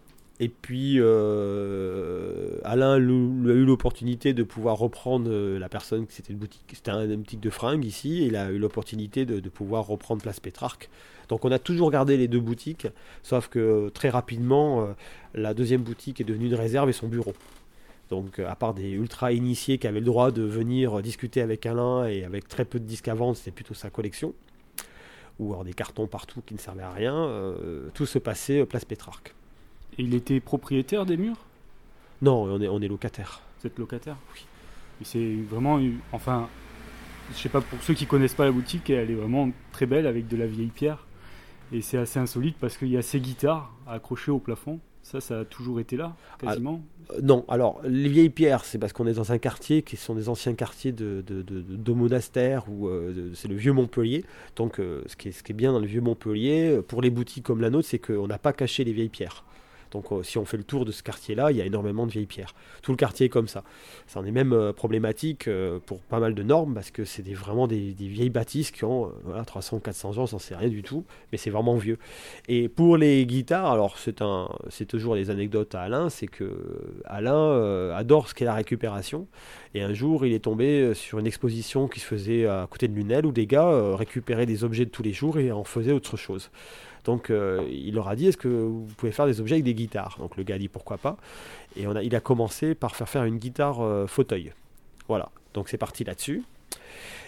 [0.42, 6.40] Et puis euh, Alain a eu l'opportunité de pouvoir reprendre euh, la personne c'était une
[6.40, 9.86] boutique, c'était un- une boutique de fringues ici, et il a eu l'opportunité de, pouvoir
[9.86, 10.90] reprendre Place Pétrarque.
[11.28, 12.88] Donc on a toujours gardé les deux boutiques,
[13.22, 14.88] sauf que euh, très rapidement,
[15.34, 17.34] la deuxième boutique est devenue une réserve et son bureau.
[18.10, 22.06] Donc à part des ultra initiés qui avaient le droit de venir discuter avec Alain
[22.06, 24.34] et avec très peu de disques à vendre, c'était plutôt sa collection,
[25.38, 27.54] ou alors des cartons partout qui ne servaient à rien,
[27.94, 29.36] tout se passait Place Pétrarque.
[29.98, 31.36] Et il était propriétaire des murs?
[32.22, 33.40] Non, on est, on est locataire.
[33.60, 34.16] Vous êtes locataire?
[34.34, 34.46] Oui.
[35.04, 35.80] C'est vraiment.
[36.12, 36.48] Enfin,
[37.32, 40.06] je sais pas, pour ceux qui connaissent pas la boutique, elle est vraiment très belle
[40.06, 41.06] avec de la vieille pierre.
[41.72, 44.78] Et c'est assez insolite parce qu'il y a ces guitares accrochées au plafond.
[45.02, 46.80] Ça, ça a toujours été là, quasiment.
[47.10, 50.14] Euh, non, alors les vieilles pierres, c'est parce qu'on est dans un quartier qui sont
[50.14, 54.24] des anciens quartiers de, de, de, de- de monastères, ou euh, c'est le vieux Montpellier.
[54.54, 57.10] Donc euh, ce, qui est, ce qui est bien dans le vieux Montpellier, pour les
[57.10, 59.42] boutiques comme la nôtre, c'est qu'on n'a pas caché les vieilles pierres.
[59.92, 62.12] Donc euh, si on fait le tour de ce quartier-là, il y a énormément de
[62.12, 62.54] vieilles pierres.
[62.82, 63.62] Tout le quartier est comme ça.
[64.06, 67.22] Ça en est même euh, problématique euh, pour pas mal de normes, parce que c'est
[67.22, 70.68] des, vraiment des, des vieilles bâtisses qui ont voilà, 300 400 ans, j'en sais rien
[70.68, 71.98] du tout, mais c'est vraiment vieux.
[72.48, 76.50] Et pour les guitares, alors c'est toujours les anecdotes à Alain, c'est que
[77.04, 79.26] Alain adore ce qu'est la récupération.
[79.74, 82.94] Et un jour, il est tombé sur une exposition qui se faisait à côté de
[82.94, 86.16] Lunel, où des gars récupéraient des objets de tous les jours et en faisaient autre
[86.16, 86.50] chose.
[87.04, 89.74] Donc euh, il leur a dit est-ce que vous pouvez faire des objets avec des
[89.74, 90.16] guitares?
[90.18, 91.16] Donc le gars a dit pourquoi pas.
[91.76, 94.52] Et il a commencé par faire faire une guitare euh, fauteuil.
[95.08, 95.30] Voilà.
[95.54, 96.42] Donc c'est parti là-dessus.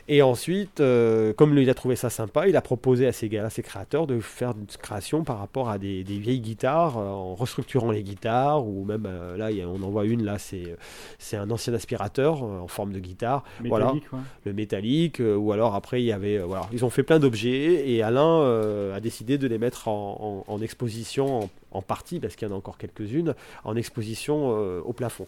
[0.06, 3.30] Et ensuite, euh, comme lui, il a trouvé ça sympa, il a proposé à ses
[3.30, 6.98] gars, à ses créateurs, de faire une création par rapport à des, des vieilles guitares,
[6.98, 10.04] euh, en restructurant les guitares, ou même euh, là, il y a- on en voit
[10.04, 10.76] une, là, c'est
[11.18, 14.18] c'est un ancien aspirateur en forme de guitare, voilà, Métallique, ouais.
[14.44, 18.02] le métallique, ou alors après, il y avait, voilà, ils ont fait plein d'objets, et
[18.02, 22.46] Alain a décidé de les mettre en, en- en exposition, en, en partie, parce qu'il
[22.46, 24.48] y en a encore quelques-unes, en exposition
[24.86, 25.26] au plafond.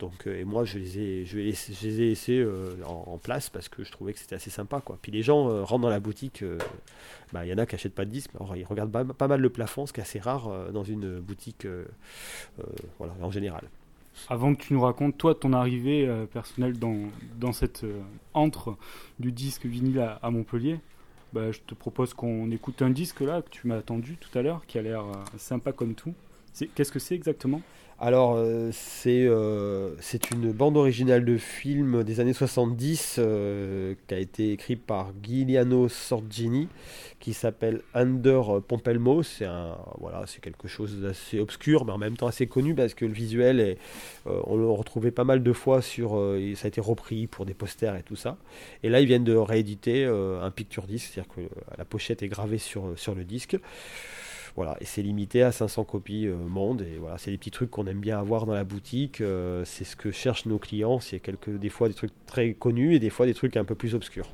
[0.00, 3.68] Donc, euh, et moi, je les ai, je les, ai laissés euh, en, place parce
[3.68, 4.80] que je trouvais que c'était assez sympa.
[4.80, 4.98] Quoi.
[5.00, 6.58] Puis les gens euh, rentrent dans la boutique, euh,
[7.32, 9.40] bah, il y en a qui n'achètent pas de disques, mais ils regardent pas, mal
[9.40, 11.66] le plafond, ce qui est assez rare dans une boutique
[12.98, 13.68] voilà, en général.
[14.28, 16.96] Avant que tu nous racontes, toi, ton arrivée personnelle dans,
[17.38, 17.84] dans cette
[18.34, 18.76] entre
[19.18, 20.80] du disque vinyle à, Montpellier,
[21.32, 24.42] bah, je te propose qu'on écoute un disque là que tu m'as attendu tout à
[24.42, 25.04] l'heure, qui a l'air
[25.36, 26.14] sympa comme tout.
[26.74, 27.60] Qu'est-ce que c'est exactement?
[28.02, 34.14] Alors, euh, c'est euh, c'est une bande originale de film des années 70 euh, qui
[34.14, 36.68] a été écrite par Giuliano Sorgini,
[37.18, 39.22] qui s'appelle Under Pompelmo.
[39.22, 39.46] C'est
[39.98, 43.60] voilà, quelque chose d'assez obscur, mais en même temps assez connu parce que le visuel
[43.60, 43.76] est,
[44.26, 47.44] euh, on le retrouvait pas mal de fois sur, euh, ça a été repris pour
[47.44, 48.38] des posters et tout ça.
[48.82, 51.42] Et là, ils viennent de rééditer un picture disc, c'est-à-dire que
[51.76, 53.58] la pochette est gravée sur sur le disque.
[54.56, 56.82] Voilà, et c'est limité à 500 copies euh, monde.
[56.82, 59.20] Et voilà, c'est des petits trucs qu'on aime bien avoir dans la boutique.
[59.20, 61.00] euh, c'est ce que cherchent nos clients.
[61.00, 63.74] C'est quelques, des fois des trucs très connus et des fois des trucs un peu
[63.74, 64.26] plus obscurs.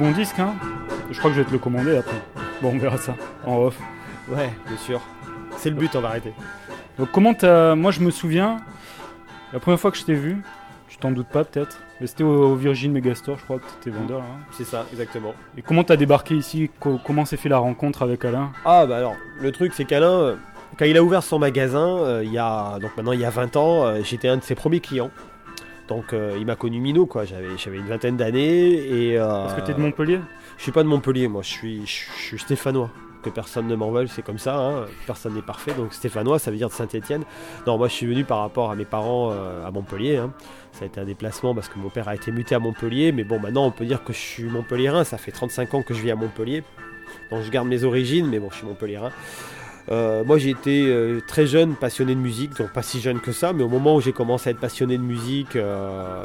[0.00, 0.54] Bon disque, hein
[1.10, 2.16] Je crois que je vais te le commander après.
[2.62, 3.14] Bon, on verra ça
[3.46, 3.78] en off.
[4.28, 5.00] Ouais, bien sûr.
[5.56, 6.32] C'est le but, on va arrêter.
[6.98, 7.74] Donc comment t'as...
[7.74, 8.58] Moi je me souviens,
[9.52, 10.42] la première fois que je t'ai vu,
[10.88, 13.96] tu t'en doutes pas peut-être, mais c'était au, au Virgin Megastore, je crois que t'étais
[13.96, 14.40] vendeur hein.
[14.52, 15.34] C'est ça, exactement.
[15.56, 16.70] Et comment t'as débarqué ici?
[16.80, 18.52] Co- Comment s'est fait la rencontre avec Alain?
[18.64, 20.36] Ah bah alors, le truc c'est qu'Alain, euh,
[20.78, 23.30] quand il a ouvert son magasin, euh, il y a donc maintenant il y a
[23.30, 25.10] 20 ans, euh, j'étais un de ses premiers clients.
[25.90, 29.66] Donc euh, il m'a connu Mino quoi, j'avais une vingtaine d'années et euh, Parce que
[29.66, 30.20] t'es de Montpellier
[30.56, 32.90] je suis pas de Montpellier moi, je suis je suis stéphanois.
[33.22, 35.72] que personne ne m'en veuille, c'est comme ça, hein, personne n'est parfait.
[35.76, 37.24] Donc stéphanois, ça veut dire de Saint-Étienne.
[37.66, 40.16] Non, moi je suis venu par rapport à mes parents euh, à Montpellier.
[40.16, 40.32] hein.
[40.72, 43.12] Ça a été un déplacement parce que mon père a été muté à Montpellier.
[43.12, 45.04] Mais bon, maintenant on peut dire que je suis montpelliérain.
[45.04, 46.62] Ça fait 35 ans que je vis à Montpellier.
[47.30, 49.10] Donc je garde mes origines, mais bon, je suis montpelliérain.
[49.90, 53.32] Euh, moi j'ai été euh, très jeune passionné de musique, donc pas si jeune que
[53.32, 56.24] ça, mais au moment où j'ai commencé à être passionné de musique, euh,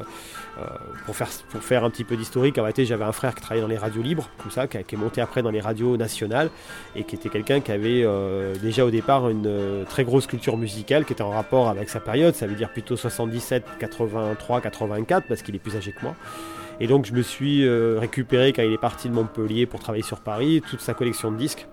[1.06, 3.68] pour, faire, pour faire un petit peu d'historique, en j'avais un frère qui travaillait dans
[3.68, 6.50] les radios libres, ça, qui, est monté après dans les radios nationales,
[6.96, 8.06] et qui était quelqu'un qui avait
[8.62, 12.36] déjà au départ une très grosse culture musicale qui était en rapport avec sa période,
[12.36, 16.16] ça veut dire plutôt 77, 83, 84, parce qu'il est plus âgé que moi.
[16.80, 20.22] Et donc je me suis récupéré quand il est parti de Montpellier pour travailler sur
[20.22, 21.68] Paris, toute sa collection de disques.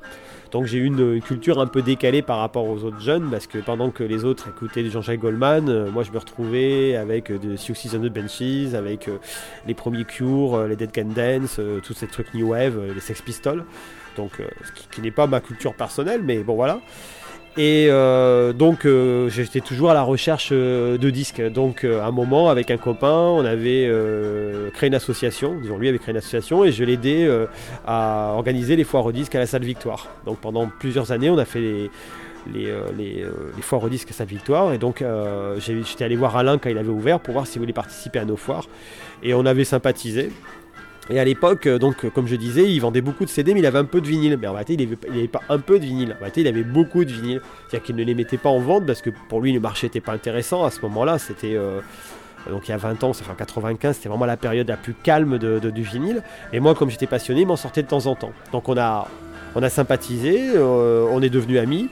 [0.53, 3.47] Donc j'ai eu une, une culture un peu décalée par rapport aux autres jeunes, parce
[3.47, 7.39] que pendant que les autres écoutaient Jean-Jacques Goldman, euh, moi je me retrouvais avec euh,
[7.39, 9.17] de Siouxsie and the Benchies, avec euh,
[9.67, 12.93] les premiers Cure, euh, les Dead Can Dance, euh, tous ces trucs New Wave, euh,
[12.95, 13.65] les Sex Pistols.
[14.17, 16.81] Donc euh, ce qui n'est pas ma culture personnelle, mais bon voilà.
[17.59, 21.43] Et euh, donc euh, j'étais toujours à la recherche euh, de disques.
[21.43, 23.91] Donc à un moment avec un copain, on avait
[24.73, 25.57] créé une association.
[25.61, 27.47] Disons lui avait créé une association et je l'ai aidé euh,
[27.87, 30.09] à organiser les foires aux disques à la salle Victoire.
[30.25, 31.91] Donc pendant plusieurs années, on a fait
[32.53, 33.27] les
[33.61, 35.05] foires aux disques à salle Victoire et donc
[35.59, 38.37] j'étais allé voir Alain quand il avait ouvert pour voir s'il voulait participer à nos
[38.37, 38.67] foires
[39.23, 40.31] et on avait sympathisé.
[41.11, 43.67] Et à l'époque, euh, donc, comme je disais, il vendait beaucoup de CD, mais il
[43.67, 44.39] avait un peu de vinyle.
[44.41, 46.13] Mais en réalité, il n'avait avait pas un peu de vinyle.
[46.17, 47.41] En réalité, il avait beaucoup de vinyle.
[47.69, 50.01] C'est-à-dire qu'il ne les mettait pas en vente parce que pour lui, le marché n'était
[50.01, 50.65] pas intéressant.
[50.65, 51.55] À ce moment-là, c'était.
[51.55, 51.81] euh,
[52.51, 54.95] donc il y a 20 ans, c'est en 95, c'était vraiment la période la plus
[54.95, 56.23] calme de, du vinyle.
[56.53, 58.33] Et moi, comme j'étais passionné, m'en sortait de temps en temps.
[58.53, 59.07] Donc on a,
[59.55, 61.89] on a sympathisé, euh, on est devenus amis.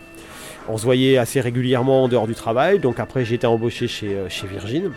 [0.68, 2.78] On se voyait assez régulièrement en dehors du travail.
[2.78, 4.90] Donc après, été embauché chez, euh, chez Virgin.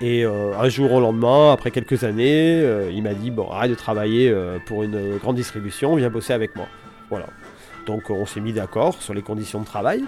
[0.00, 3.70] Et euh, un jour au lendemain, après quelques années, euh, il m'a dit bon arrête
[3.70, 6.66] de travailler euh, pour une grande distribution, viens bosser avec moi.
[7.10, 7.26] Voilà.
[7.86, 10.04] Donc on s'est mis d'accord sur les conditions de travail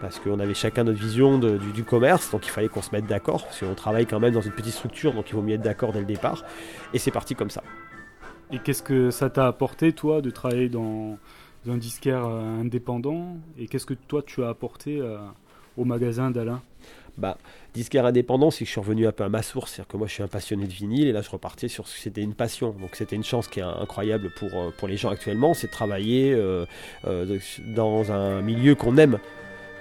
[0.00, 3.44] parce qu'on avait chacun notre vision du, commerce, donc il fallait qu'on se mette d'accord
[3.44, 5.92] parce qu'on travaille quand même dans une petite structure, donc il vaut mieux être d'accord
[5.92, 6.42] dès le départ.
[6.94, 7.62] Et c'est parti comme ça.
[8.50, 11.18] Et qu'est-ce que ça t'a apporté, toi, de travailler dans
[11.68, 13.36] un disquaire indépendant?
[13.58, 15.02] Et qu'est-ce que toi, tu as apporté
[15.76, 16.62] au magasin d'Alain?
[17.20, 17.36] Bah,
[17.74, 20.06] disquaire indépendant, c'est que je suis revenu un peu à ma source, c'est-à-dire que moi
[20.06, 22.32] je suis un passionné de vinyle et là je repartais sur ce que c'était une
[22.34, 22.70] passion.
[22.80, 25.72] Donc c'était une chance qui est incroyable pour, euh, pour les gens actuellement, c'est de
[25.72, 26.64] travailler euh,
[27.06, 27.40] euh, de-
[27.74, 29.18] dans un milieu qu'on aime.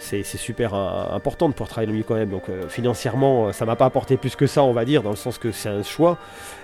[0.02, 2.30] C'est super important de pouvoir travailler le milieu qu'on aime.
[2.30, 5.38] Donc financièrement, ça m'a pas apporté plus que ça, on va dire, dans le sens
[5.38, 6.17] que c'est un choix,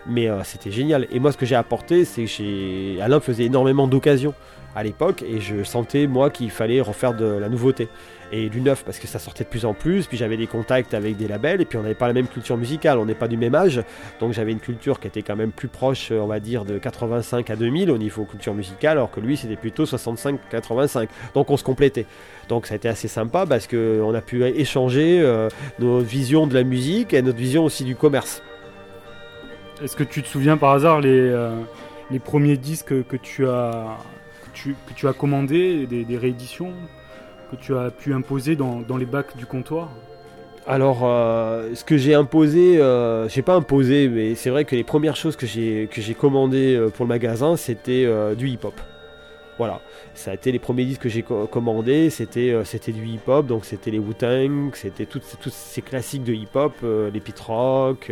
[0.08, 1.06] mais c'était génial.
[1.12, 4.34] Et moi ce que j'ai apporté, c'est que Alain faisait énormément d'occasions
[4.74, 7.90] à l'époque et je sentais moi qu'il fallait refaire de la nouveauté
[8.32, 10.08] et du neuf parce que ça sortait de plus en plus.
[10.08, 12.58] Puis j'avais des contacts avec des labels et puis on n'avait pas la même culture
[12.58, 13.82] musicale, on n'est pas du même âge.
[14.20, 16.78] Donc j'avais une culture qui était quand même plus proche, euh, on va dire, de
[16.78, 21.08] 85 à 2000 au niveau culture musicale, alors que lui c'était plutôt 65-85.
[21.34, 22.06] Donc on se complétait.
[22.50, 26.54] Donc ça a été assez sympa parce qu'on a pu échanger euh, nos visions de
[26.54, 28.42] la musique et notre vision aussi du commerce.
[29.84, 31.52] Est-ce que tu te souviens par hasard les, euh,
[32.24, 33.98] premiers disques que tu as,
[34.56, 36.72] que tu, as commandés, des rééditions?
[37.50, 39.90] Que tu as pu imposer dans, dans les bacs du comptoir
[40.68, 44.84] Alors, euh, ce que j'ai imposé, euh, j'ai pas imposé, mais c'est vrai que les
[44.84, 48.74] premières choses que j'ai que j'ai commandées euh, pour le magasin, c'était euh, du hip-hop.
[49.58, 49.80] Voilà,
[50.16, 53.64] ça a été les premiers disques que j'ai co- commandés, c'était c'était du hip-hop, donc
[53.64, 56.74] c'était les Wu-Tang, c'était toutes tous ces classiques de hip-hop,
[57.14, 58.12] les Pit Rock.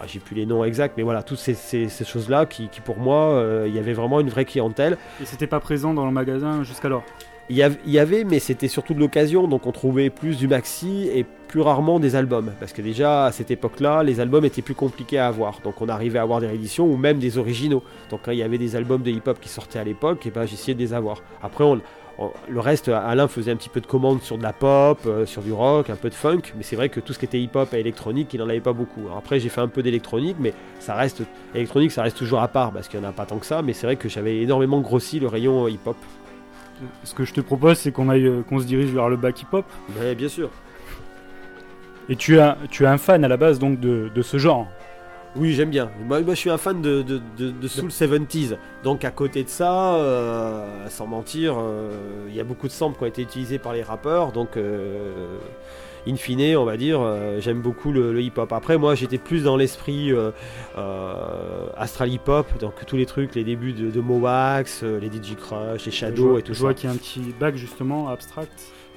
[0.00, 2.80] ah, j'ai plus les noms exacts, mais voilà, toutes ces, ces- ces choses-là qui, qui,
[2.80, 4.96] pour moi, il y avait vraiment une vraie clientèle.
[5.20, 7.04] Et c'était pas présent dans le magasin jusqu'alors?
[7.50, 11.26] Il y, avait, mais c'était surtout de l'occasion, donc on trouvait plus du maxi et
[11.48, 12.52] plus rarement des albums.
[12.58, 15.60] Parce que déjà, à cette époque-là, les albums étaient plus compliqués à avoir.
[15.62, 17.82] Donc on arrivait à avoir des rééditions ou même des originaux.
[18.10, 20.46] Donc quand il y avait des albums de hip-hop qui sortaient à l'époque, et ben,
[20.46, 21.18] j'essayais de les avoir.
[21.42, 21.80] Après, on-
[22.48, 25.42] le reste, Alain faisait un petit peu de commandes sur de la pop, euh, sur
[25.42, 27.74] du rock, un peu de funk, mais c'est vrai que tout ce qui était hip-hop
[27.74, 29.02] et électronique, il n'en avait pas beaucoup.
[29.16, 31.22] Après, j'ai fait un peu d'électronique, mais ça reste
[31.54, 33.60] électronique, ça reste toujours à part parce qu'il n'y en a pas tant que ça.
[33.62, 35.96] Mais c'est vrai que j'avais énormément grossi le rayon hip-hop.
[37.04, 39.40] Ce que je te propose, c'est qu'on aille, euh, qu'on se dirige vers le bac
[39.42, 39.64] hip-hop.
[40.16, 40.50] Bien sûr.
[42.08, 44.36] Et tu es, un- tu es un fan à la base donc de, de ce
[44.38, 44.66] genre.
[45.34, 45.90] Oui, j'aime bien.
[46.06, 48.56] Moi, moi, je suis un fan de, de, de, de Soul 70s.
[48.84, 51.90] Donc, à côté de ça, euh, sans mentir, euh,
[52.28, 54.32] il y a beaucoup de samples qui ont été utilisés par les rappeurs.
[54.32, 55.38] Donc, euh,
[56.06, 58.52] in fine, on va dire, euh, j'aime beaucoup le, le hip-hop.
[58.52, 60.30] Après, moi, j'étais plus dans l'esprit euh,
[60.76, 62.58] euh, Astral Hip-Hop.
[62.58, 66.38] Donc, tous les trucs, les débuts de, de Mowax, les DJ Crush, les je Shadow
[66.38, 66.64] et tout je ça.
[66.64, 68.52] vois qu'il y a un petit bac justement abstract.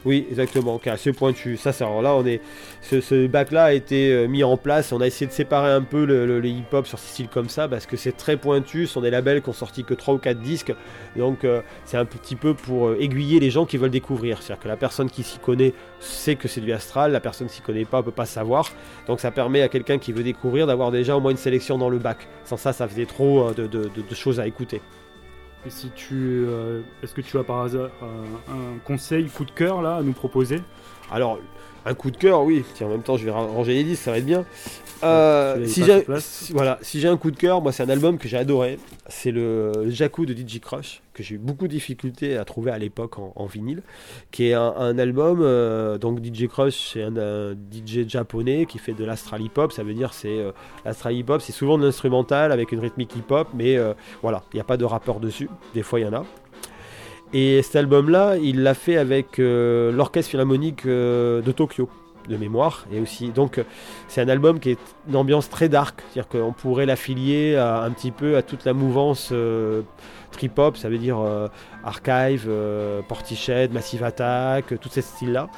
[0.06, 1.58] Oui, exactement, qui assez pointu.
[1.58, 2.40] Ça, alors là, on est,
[2.84, 4.92] ce, bac-là a été euh, mis en place.
[4.92, 7.88] On a essayé de séparer un peu le, hip-hop sur ces styles comme ça parce
[7.88, 8.86] que c'est très pointu.
[8.86, 10.74] Ce sont des labels qui ont sorti que 3 ou 4 disques,
[11.16, 14.44] donc euh, c'est un petit peu pour euh, aiguiller les gens qui veulent découvrir.
[14.44, 17.56] C'est-à-dire que la personne qui s'y connaît sait que c'est du astral, la personne qui
[17.56, 18.70] s'y connaît pas peut pas savoir.
[19.08, 21.90] Donc ça permet à quelqu'un qui veut découvrir d'avoir déjà au moins une sélection dans
[21.90, 22.28] le bac.
[22.44, 24.82] Sans ça, ça faisait trop de- de choses à écouter.
[25.66, 26.14] Et si tu,
[26.48, 27.90] euh, est-ce que tu as par hasard
[28.48, 30.62] un conseil, coup de cœur là à nous proposer?
[31.12, 31.40] Alors,
[31.86, 32.64] un coup de cœur, oui.
[32.76, 34.46] Tiens, en même temps, je vais ra- ranger les disques, ça va être bien.
[35.04, 38.18] Euh, si j'ai si- voilà, si j'ai un coup de cœur, moi, c'est un album
[38.18, 38.80] que j'ai adoré.
[39.08, 42.72] C'est le, le Jakku de DJ Crush, que j'ai eu beaucoup de difficultés à trouver
[42.72, 43.82] à l'époque en, vinyle,
[44.32, 45.40] qui est un, album.
[45.42, 49.72] euh, donc, DJ Crush, c'est un, DJ japonais qui fait de l'astral hip hop.
[49.72, 50.52] Ça veut dire, c'est euh,
[50.84, 54.44] l'astral hip hop, c'est souvent de l'instrumental avec une rythmique hip hop, mais euh, voilà,
[54.54, 55.50] il n'y a pas de rappeur dessus.
[55.74, 56.26] Des fois, il y en a.
[57.34, 61.90] Et cet album-là, il l'a fait avec l'orchestre philharmonique de Tokyo,
[62.30, 62.86] de mémoire.
[62.94, 63.62] Et aussi, donc,
[64.08, 68.12] c'est un album qui est une ambiance très dark, c'est-à-dire qu'on pourrait l'affilier un petit
[68.12, 69.34] peu à toute la mouvance
[70.36, 71.48] trip-hop, ça veut dire euh,
[71.84, 75.50] Archive, euh, Portiched, Massive Attack, euh, tous ces styles-là.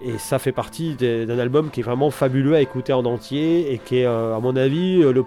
[0.00, 3.78] Et ça fait partie d'un album qui est vraiment fabuleux à écouter en entier et
[3.78, 5.24] qui est, à mon avis, le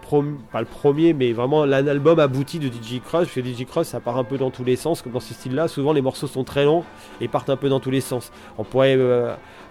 [0.50, 3.36] pas le premier, mais vraiment l'un album abouti de DJ Crush.
[3.36, 5.68] Parce DJ Crush, ça part un peu dans tous les sens, comme dans ce style-là.
[5.68, 6.86] Souvent, les morceaux sont très longs
[7.20, 8.32] et partent un peu dans tous les sens.
[8.58, 8.98] On pourrait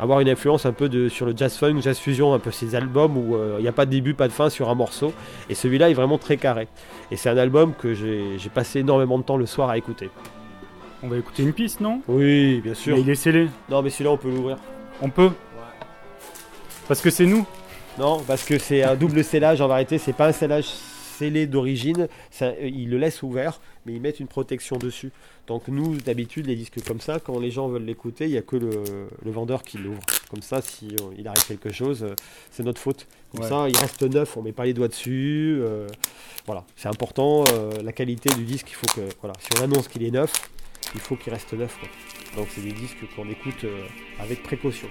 [0.00, 2.74] avoir une influence un peu de, sur le jazz funk, jazz fusion, un peu ces
[2.74, 5.12] albums où euh, il n'y a pas de début, pas de fin sur un morceau.
[5.48, 6.68] Et celui-là est vraiment très carré.
[7.10, 10.10] Et c'est un album que j'ai passé énormément de temps le soir à écouter.
[11.02, 12.00] On va écouter une piste, non?
[12.08, 12.96] Oui, bien sûr.
[12.96, 13.48] Mais il est scellé.
[13.70, 14.56] Non, mais celui-là, on peut l'ouvrir.
[15.00, 15.30] On peut?
[16.88, 17.46] Parce que c'est nous?
[17.98, 22.08] Non, parce que c'est un double scellage en vérité, c'est pas un scellage scellé d'origine,
[22.40, 25.10] un- ils le laissent ouvert, mais ils mettent une protection dessus.
[25.46, 28.42] Donc nous, d'habitude, les disques comme ça, quand les gens veulent l'écouter, il n'y a
[28.42, 28.70] que le,
[29.24, 30.00] le vendeur qui l'ouvre.
[30.30, 32.14] Comme ça, si euh, il arrive quelque chose, euh,
[32.50, 33.06] c'est notre faute.
[33.32, 33.48] Comme Ouais.
[33.48, 35.58] ça, il reste neuf, on met pas les doigts dessus.
[35.62, 35.86] euh,
[36.46, 39.88] voilà, c'est important, euh, la qualité du disque, il faut que, voilà, si on annonce
[39.88, 40.32] qu'il est neuf,
[40.94, 41.76] il faut qu'il reste neuf.
[41.78, 41.88] quoi.
[42.36, 43.64] Donc c'est des disques qu'on écoute
[44.18, 44.88] avec précaution.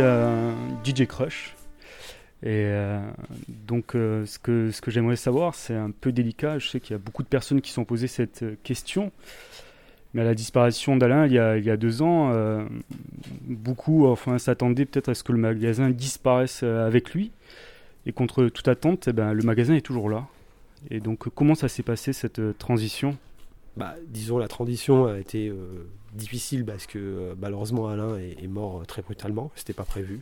[0.00, 0.52] Euh,
[0.84, 1.54] DJ Crush.
[2.42, 3.00] Et euh,
[3.48, 6.58] donc, euh, ce que, ce que j'aimerais savoir, c'est un peu délicat.
[6.58, 9.12] Je sais qu'il y a beaucoup de personnes qui sont posées cette euh, question.
[10.14, 12.34] Mais à la disparition d'Alain, il, il y a deux ans,
[13.44, 17.30] beaucoup enfin, s'attendaient peut-être à ce que le magasin disparaisse avec lui.
[18.06, 20.26] Et contre toute attente, eh ben, le magasin est toujours là.
[20.90, 23.16] Et donc, comment ça s'est passé cette transition?
[23.76, 25.52] Bah, disons, la transition a été
[26.14, 29.50] difficile parce que euh, malheureusement Alain est, mort euh, très brutalement.
[29.54, 30.20] C'était pas prévu.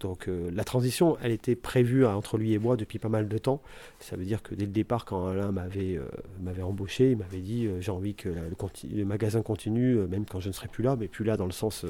[0.00, 3.28] Donc euh, la transition, elle était prévue hein, entre lui et moi depuis pas mal
[3.28, 3.62] de temps.
[4.00, 5.98] Ça veut dire que dès le départ, quand Alain m'avait
[6.42, 10.52] m'avait embauché, il m'avait dit j'ai envie que le, magasin continue, même quand je ne
[10.52, 11.84] serai plus là, mais plus là dans le sens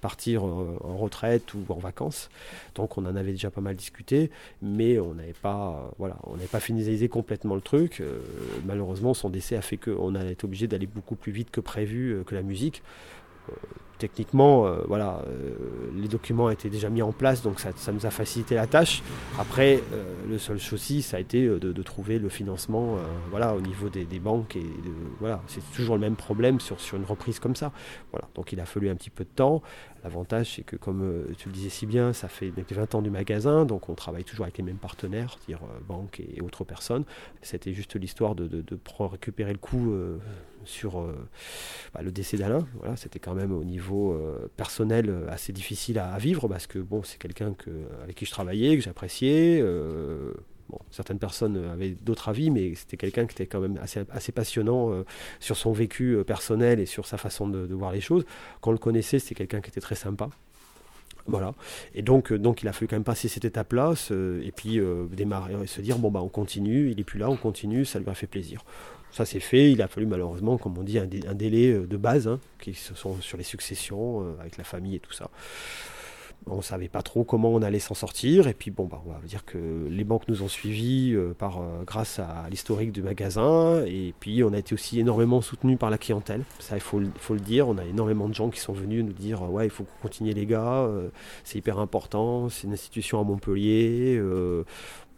[0.00, 2.30] partir en retraite ou en vacances.
[2.74, 4.30] Donc on en avait déjà pas mal discuté,
[4.60, 8.02] mais on n'avait pas, voilà, on n'avait pas finalisé complètement le truc.
[8.66, 12.22] Malheureusement, son décès a fait qu'on a été obligé d'aller beaucoup plus vite que prévu
[12.26, 12.81] que la musique.
[13.50, 13.54] Euh,
[13.98, 15.54] techniquement, euh, voilà, euh,
[15.94, 19.00] les documents étaient déjà mis en place, donc ça, nous a facilité la tâche.
[19.38, 19.80] Après,
[20.28, 22.96] le seul souci, ça a été de, trouver le financement,
[23.30, 24.66] voilà, au niveau des, banques et
[25.20, 27.70] voilà, c'est toujours le même problème sur, une reprise comme ça.
[28.34, 29.62] Donc il a fallu un petit peu de temps.
[30.02, 33.10] L'avantage, c'est que comme tu le disais si bien, ça fait depuis 20 ans du
[33.10, 35.38] magasin, donc on travaille toujours avec les mêmes partenaires,
[35.86, 37.04] banques et, autres personnes.
[37.40, 38.64] C'était juste l'histoire de,
[38.98, 40.18] récupérer le euh,
[40.64, 41.14] sur euh,
[41.94, 42.66] bah, le décès d'Alain.
[42.78, 46.78] Voilà, c'était quand même au niveau euh, personnel euh, assez difficile à, vivre parce que
[46.78, 47.70] bon, c'est quelqu'un que,
[48.02, 49.62] avec qui je travaillais, que j'appréciais.
[50.68, 55.04] Bon, certaines personnes avaient d'autres avis, mais c'était quelqu'un qui était quand même assez, passionnant
[55.38, 58.24] sur son vécu personnel et sur sa façon de, voir les choses.
[58.60, 60.30] Quand on le connaissait, c'était quelqu'un qui était très sympa.
[61.26, 61.54] Voilà.
[61.94, 65.66] Et donc, donc il a fallu quand même passer cette étape-là, et puis démarrer et
[65.66, 68.14] se dire bon bah on continue, il est plus là, on continue, ça lui a
[68.14, 68.64] fait plaisir.
[69.12, 71.86] Ça c'est fait, il a fallu malheureusement, comme on dit, un, dé- un délai euh,
[71.86, 75.12] de base, hein, qui se sont sur les successions, euh, avec la famille et tout
[75.12, 75.28] ça.
[76.46, 79.10] On ne savait pas trop comment on allait s'en sortir, et puis bon, bah, on
[79.12, 79.58] va dire que
[79.88, 84.52] les banques nous ont suivis euh, par, grâce à l'historique du magasin, et puis on
[84.52, 86.42] a été aussi énormément soutenu par la clientèle.
[86.58, 89.04] Ça, il faut, le- faut le dire, on a énormément de gens qui sont venus
[89.04, 90.88] nous dire ouais, il faut continuer les gars,
[91.44, 94.20] c'est hyper important, c'est une institution à Montpellier.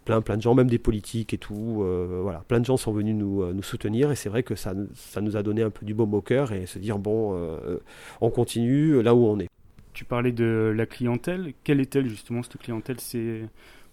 [0.04, 2.92] Plein plein de gens, même des politiques et tout, euh, voilà, plein de gens sont
[2.92, 5.70] venus nous, euh, nous soutenir et c'est vrai que ça, ça nous a donné un
[5.70, 7.78] peu du baume au cœur et se dire bon, euh,
[8.20, 9.48] on continue là où on est.
[9.92, 11.54] Tu parlais de la clientèle.
[11.62, 12.98] Quelle est-elle justement cette clientèle?
[12.98, 13.42] C'est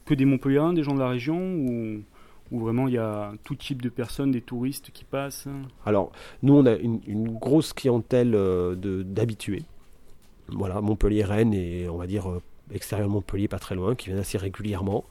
[0.06, 2.02] que des Montpelliérains, des gens de la région ou,
[2.52, 5.48] ou vraiment il y a tout type de personnes, des touristes qui passent?
[5.86, 9.64] Alors, nous, on a une, une grosse clientèle euh, d'habitués.
[10.48, 12.42] Voilà, Montpellier, Rennes et on va dire
[12.74, 15.06] extérieur de Montpellier, pas très loin, qui viennent assez régulièrement.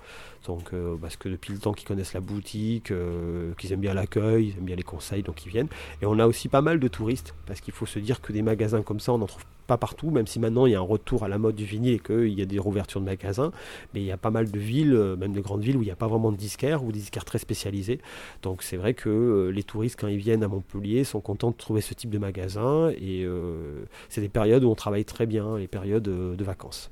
[0.47, 3.95] Donc, euh, parce que depuis le temps qu'ils connaissent la boutique, euh, qu'ils aiment bien
[3.95, 5.69] l'accueil, ils aiment bien les conseils, donc ils viennent.
[6.03, 8.43] Et on a aussi pas mal de touristes, parce qu'il faut se dire que des
[8.43, 10.83] magasins comme ça, on n'en trouve pas partout, même si maintenant il y a un
[10.83, 13.53] retour à la mode du vinyle et qu'il y a des rouvertures de magasins.
[13.95, 15.85] Mais il y a pas mal de villes, euh, même de grandes villes, où il
[15.85, 18.01] n'y a pas vraiment de disquaires ou des disquaires très spécialisés.
[18.43, 21.57] Donc c'est vrai que euh, les touristes, quand ils viennent à Montpellier, sont contents de
[21.57, 22.91] trouver ce type de magasin.
[23.01, 23.25] Et
[24.09, 26.91] c'est des périodes où on travaille très bien, les périodes de vacances.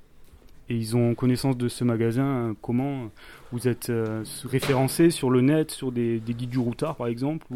[0.70, 2.24] Et ils ont connaissance de ce magasin.
[2.50, 3.10] euh, Comment
[3.52, 7.46] Vous êtes euh, référencé sur le net, sur des, des guides du routard par exemple.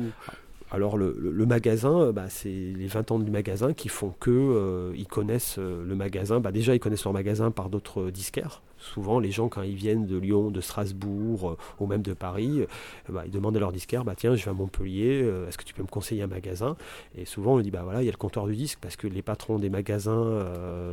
[0.74, 4.94] Alors le, magasin, euh, bah, c'est les 20 ans du magasin qui font que euh,
[4.96, 6.40] ils connaissent euh, le magasin.
[6.40, 8.62] Bah, déjà, ils connaissent leur magasin par d'autres euh, disquaires.
[8.78, 12.62] Souvent, les gens, quand ils viennent de Lyon, de Strasbourg ou même de Paris,
[13.10, 15.82] bah, ils demandent à leur disquaire Tiens, je vais à Montpellier, est-ce que tu peux
[15.82, 16.76] me conseiller un magasin?
[17.16, 19.06] Et souvent, on dit bah, voilà, Il y a le comptoir du disque parce que
[19.06, 20.44] les patrons des magasins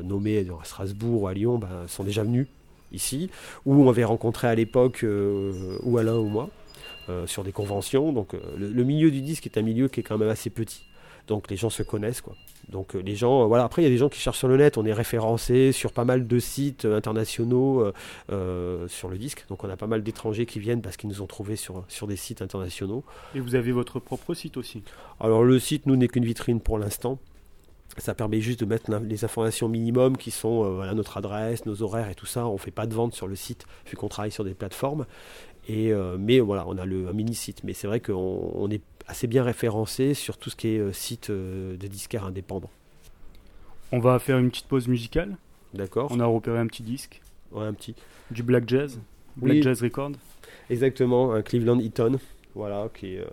[0.04, 2.46] nommés à Strasbourg ou à Lyon sont déjà venus
[2.92, 3.32] ici,
[3.66, 5.04] où on avait rencontré à l'époque
[5.82, 6.50] ou Alain ou moi.
[7.10, 8.14] Euh, sur des conventions.
[8.14, 10.50] Donc euh, le, le milieu du disque est un milieu qui est quand même assez
[10.50, 10.84] petit.
[11.28, 12.36] Donc les gens se connaissent quoi.
[12.70, 13.64] Donc euh, les gens, voilà.
[13.64, 14.78] Après il y a des gens qui cherchent sur le net.
[14.78, 17.92] On est référencé sur pas mal de sites internationaux
[18.32, 19.46] euh, sur le disque.
[19.50, 22.08] Donc on a pas mal d'étrangers qui viennent parce qu'ils nous ont trouvés sur sur
[22.08, 23.04] des sites internationaux.
[23.36, 24.84] Et vous avez votre propre site aussi.
[25.20, 27.20] Alors le site nous n'est qu'une vitrine pour l'instant.
[27.98, 31.82] Ça permet juste de mettre les informations minimum qui sont euh, voilà, notre adresse, nos
[31.82, 32.46] horaires et tout ça.
[32.48, 35.06] On fait pas de vente sur le site vu qu'on travaille sur des plateformes.
[35.70, 37.64] Et, euh, mais voilà, on a le, un mini site.
[37.64, 40.92] Mais c'est vrai qu'on on est assez bien référencé sur tout ce qui est euh,
[40.92, 42.72] site euh, de disquaires indépendants.
[43.92, 45.38] On va faire une petite pause musicale.
[45.74, 47.96] D'accord On a repéré un petit disque, Ouais, un petit.
[48.32, 49.00] du Black Jazz,
[49.38, 49.62] Black Oui.
[49.64, 50.12] Jazz Record.
[50.72, 52.20] Exactement, un Cleveland Eaton,
[52.56, 53.24] voilà, qui est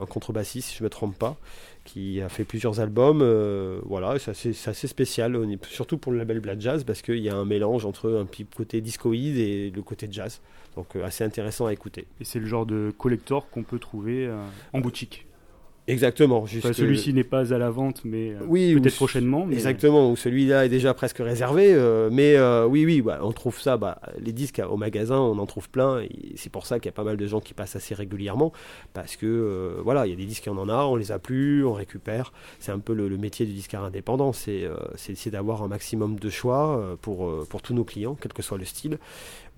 [0.00, 1.36] un contrebassiste, si je ne me trompe pas,
[1.84, 3.20] qui a fait plusieurs albums.
[3.22, 5.38] euh, voilà, c'est assez, spécial,
[5.68, 8.44] surtout pour le label Black Jazz, parce qu'il y a un mélange entre un petit
[8.44, 10.40] côté discoïde et le côté jazz.
[10.76, 12.06] Donc euh, assez intéressant à écouter.
[12.20, 14.36] Et c'est le genre de collector qu'on peut trouver euh,
[14.72, 15.26] en boutique.
[15.86, 16.38] Exactement.
[16.38, 19.44] Enfin, jusque- Celui-ci n'est pas à la vente, mais euh, Oui, ou peut-être prochainement.
[19.46, 19.54] Mais...
[19.54, 21.72] Exactement, où celui-là est déjà presque réservé.
[21.74, 23.76] euh, mais euh, oui, oui, bah, on trouve ça.
[23.76, 26.02] Bah, les disques au magasin, on en trouve plein.
[26.36, 28.52] C'est pour ça qu'il y a pas mal de gens qui passent assez régulièrement.
[28.92, 31.18] Parce que, euh, voilà, il y a des disques, on en a, on les a
[31.18, 32.32] plus, on récupère.
[32.60, 34.32] C'est un peu le, le métier du disquaire indépendant.
[34.32, 34.76] C'est euh,
[35.32, 38.58] d'avoir un maximum de choix euh, pour, euh, pour tous nos clients, quel que soit
[38.58, 38.98] le style.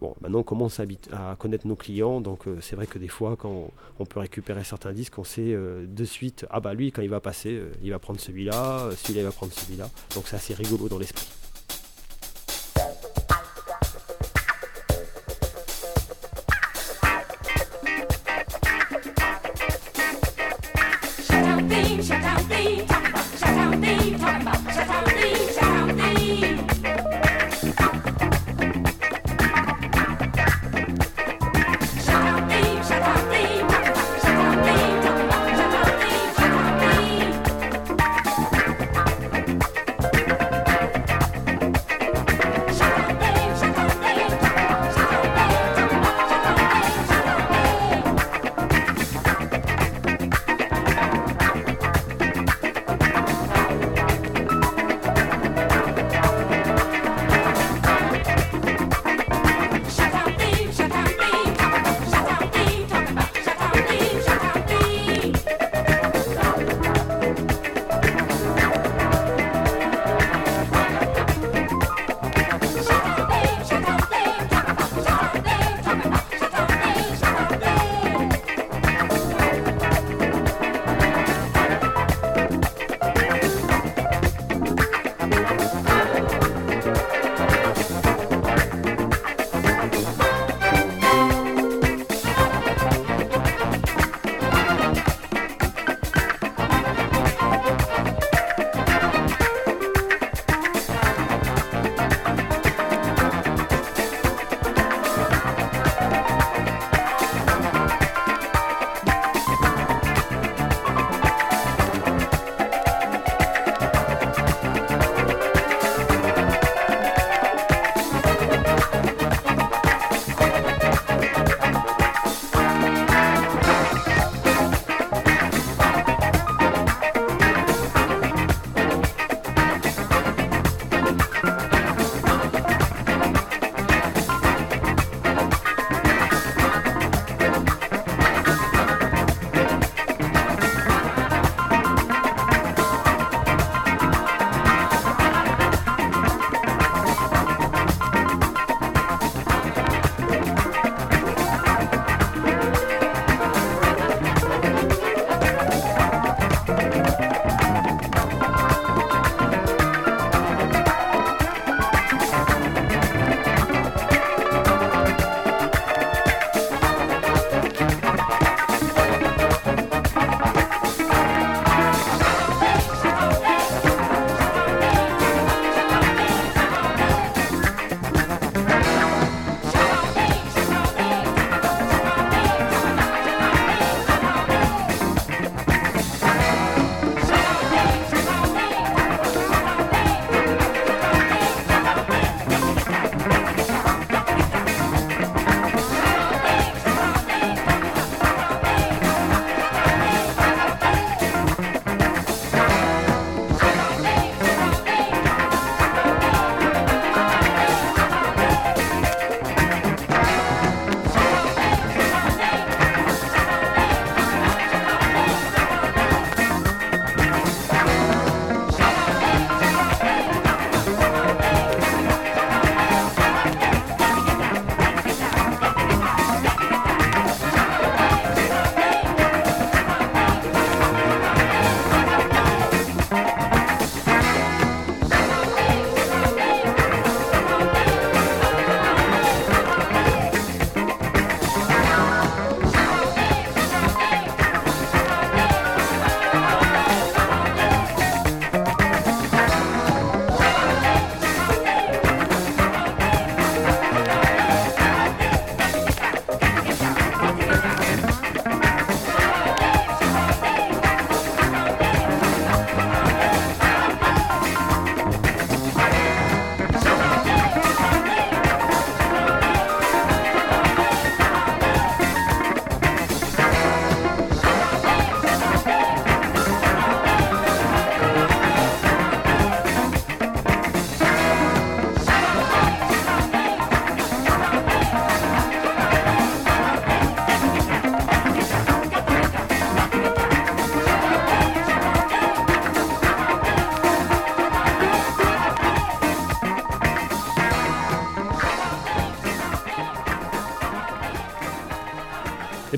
[0.02, 3.36] Bon, maintenant on commence à, connaître nos clients, donc euh, c'est vrai que des fois,
[3.36, 7.02] quand on peut récupérer certains disques, on sait euh, de suite, ah bah lui, quand
[7.02, 9.88] il va passer, euh, il va prendre celui-là, celui-là, il va prendre celui-là.
[10.16, 11.28] Donc c'est assez rigolo dans l'esprit.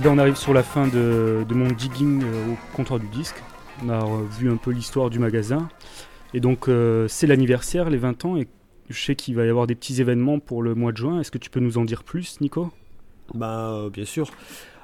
[0.01, 3.37] Ben, on arrive sur la fin de, mon digging euh, au comptoir du disque.
[3.85, 4.05] On a
[4.39, 5.69] vu un peu l'histoire du magasin.
[6.33, 8.49] Et donc, euh, c'est l'anniversaire, les 20 ans, et
[8.89, 11.21] je sais qu'il va y avoir des petits événements pour le mois de juin.
[11.21, 12.71] Est-ce que tu peux nous en dire plus, Nico?
[13.35, 14.31] Bah, euh, bien sûr.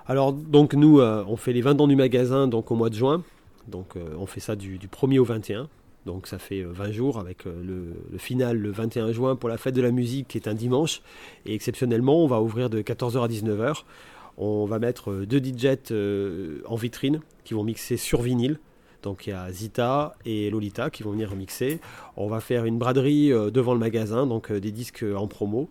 [0.06, 3.22] Alors, donc, nous, on fait les 20 ans du magasin donc, au mois de juin.
[3.68, 5.68] Donc, on fait ça du, du 1er au 21.
[6.06, 9.58] Donc, ça fait euh, 20 jours avec le, le final le 21 juin pour la
[9.58, 11.02] fête de la musique qui est un dimanche.
[11.46, 13.84] Et exceptionnellement, on va ouvrir de 14h à 19h.
[14.42, 18.58] On va mettre euh, deux DJs euh, en vitrine qui vont mixer sur vinyle.
[19.02, 21.78] Donc il y a Zita et Lolita qui vont venir mixer.
[22.16, 25.68] On va faire une braderie euh, devant le magasin, donc des disques en promo.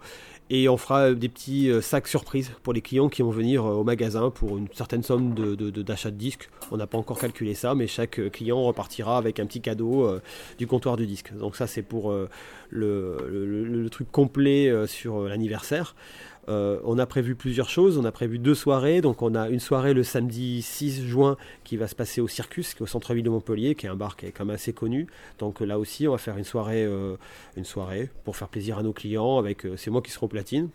[0.51, 4.31] Et on fera des petits sacs surprises pour les clients qui vont venir au magasin
[4.31, 6.49] pour une certaine somme de, de- de- d'achat de, disques.
[6.71, 10.09] On n'a pas encore calculé ça, mais chaque client repartira avec un petit cadeau
[10.57, 11.35] du comptoir du disque.
[11.37, 12.11] Donc ça c'est pour
[12.71, 15.95] le, truc complet sur l'anniversaire.
[16.49, 17.97] Euh, on a prévu plusieurs choses.
[17.97, 19.01] On a prévu deux soirées.
[19.01, 22.73] Donc, on a une soirée le samedi 6 juin qui va se passer au Circus,
[22.73, 24.73] qui est au centre-ville de Montpellier, qui est un bar qui est quand même assez
[24.73, 25.07] connu.
[25.37, 27.15] Donc, là aussi, on va faire une soirée, euh,
[27.55, 29.37] une soirée pour faire plaisir à nos clients.
[29.37, 30.69] Avec, euh, c'est moi qui serai au platine.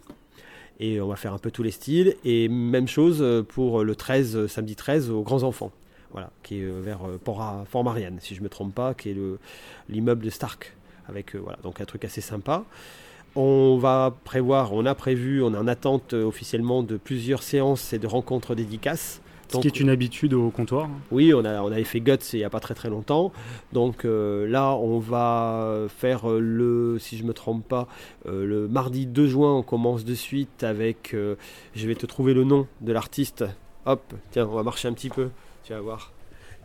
[0.81, 2.16] Et on va faire un peu tous les styles.
[2.25, 5.72] Et même chose euh, pour le 13, euh, samedi 13, aux grands enfants.
[6.14, 8.95] Voilà, qui est euh, vers euh, Port, Port Marianne, si je ne me trompe pas,
[8.95, 9.41] qui est le,
[9.89, 10.72] l'immeuble de Stark.
[11.09, 12.64] Avec, euh, donc un truc assez sympa.
[13.37, 17.93] On va prévoir, on a prévu, on est en attente euh, officiellement de plusieurs séances
[17.93, 19.20] et de rencontres dédicaces.
[19.53, 20.89] Ce qui est une habitude au comptoir.
[21.11, 23.32] Oui, on, a, on avait fait Guts il n'y a pas très très longtemps.
[23.72, 27.87] Donc euh, là, on va faire euh, le, si je me trompe pas,
[28.26, 31.37] euh, le mardi 2 juin, on commence de suite avec, euh,
[31.74, 33.45] je vais te trouver le nom de l'artiste.
[33.87, 35.30] Hop, tiens, on va marcher un petit peu,
[35.64, 36.12] tu vas voir.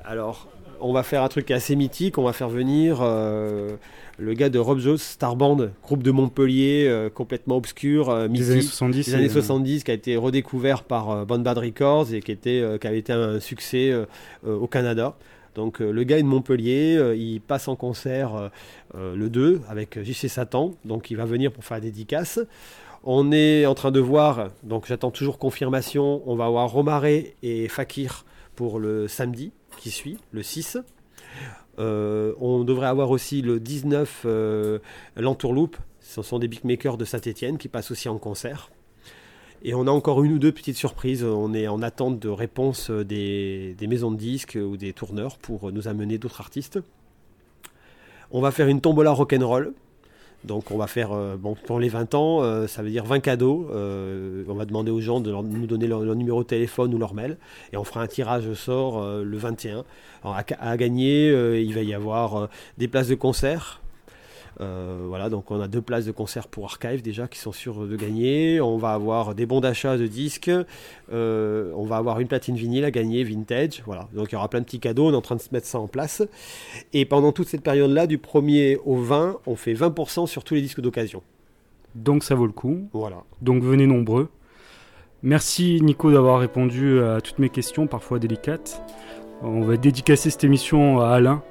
[0.04, 0.48] Alors,
[0.82, 3.76] on va faire un truc assez mythique, on va faire venir euh,
[4.20, 8.48] le gars de Rob Jones, Star Band, groupe de Montpellier, euh, complètement obscur, euh, Des
[8.48, 9.06] années mythique 70.
[9.06, 12.22] des années et, euh, 70 qui a été redécouvert par euh, Band Bad Records et
[12.22, 13.94] qui, était, qui avait été un succès
[14.46, 15.16] au Canada.
[15.56, 18.52] Donc le gars est de Montpellier, il passe en concert
[18.96, 22.40] le 2 avec JC Satan, donc il va venir pour faire la dédicace.
[23.04, 27.68] On est en train de voir, donc j'attends toujours confirmation, on va avoir Romaré et
[27.68, 28.26] Fakir
[28.56, 30.78] pour le samedi qui suit, le 6.
[31.80, 34.80] Euh, on devrait avoir aussi le 19 euh,
[35.16, 38.70] l'Entourloupe, ce sont des beatmakers de Saint-Etienne qui passent aussi en concert.
[39.64, 41.24] Et on a encore une ou deux petites surprises.
[41.24, 45.72] On est en attente de réponses des, des maisons de disques ou des tourneurs pour
[45.72, 46.80] nous amener d'autres artistes.
[48.32, 49.74] On va faire une tombola rock'n'roll.
[50.46, 53.20] Donc on va faire, euh, bon, pour les 20 ans, euh, ça veut dire 20
[53.20, 53.70] cadeaux.
[53.74, 57.14] Euh, on va demander aux gens de nous donner leur, numéro de téléphone ou leur
[57.14, 57.38] mail.
[57.74, 59.84] Et on fera un tirage au sort le 21.
[60.24, 61.30] Alors, à, à gagner,
[61.62, 63.82] il va y avoir des places de concert.
[64.62, 67.88] Euh, voilà, donc on a deux places de concert pour Archive déjà qui sont sûres
[67.88, 68.60] de gagner.
[68.60, 70.52] On va avoir des bons d'achat de disques.
[71.12, 73.82] Euh, on va avoir une platine vinyle à gagner, vintage.
[73.86, 75.08] Voilà, donc il y aura plein de petits cadeaux.
[75.08, 76.24] On est en train de se mettre ça en place.
[76.94, 80.62] Et pendant toute cette période-là, du 1er au 20, on fait 20% sur tous les
[80.62, 81.24] disques d'occasion.
[81.96, 82.90] Donc ça vaut le coup.
[82.94, 83.24] Voilà.
[83.42, 84.30] Donc venez nombreux.
[85.24, 88.82] Merci Nico d'avoir répondu à toutes mes questions, parfois délicates.
[89.42, 91.44] On va dédicacer cette émission à Alain.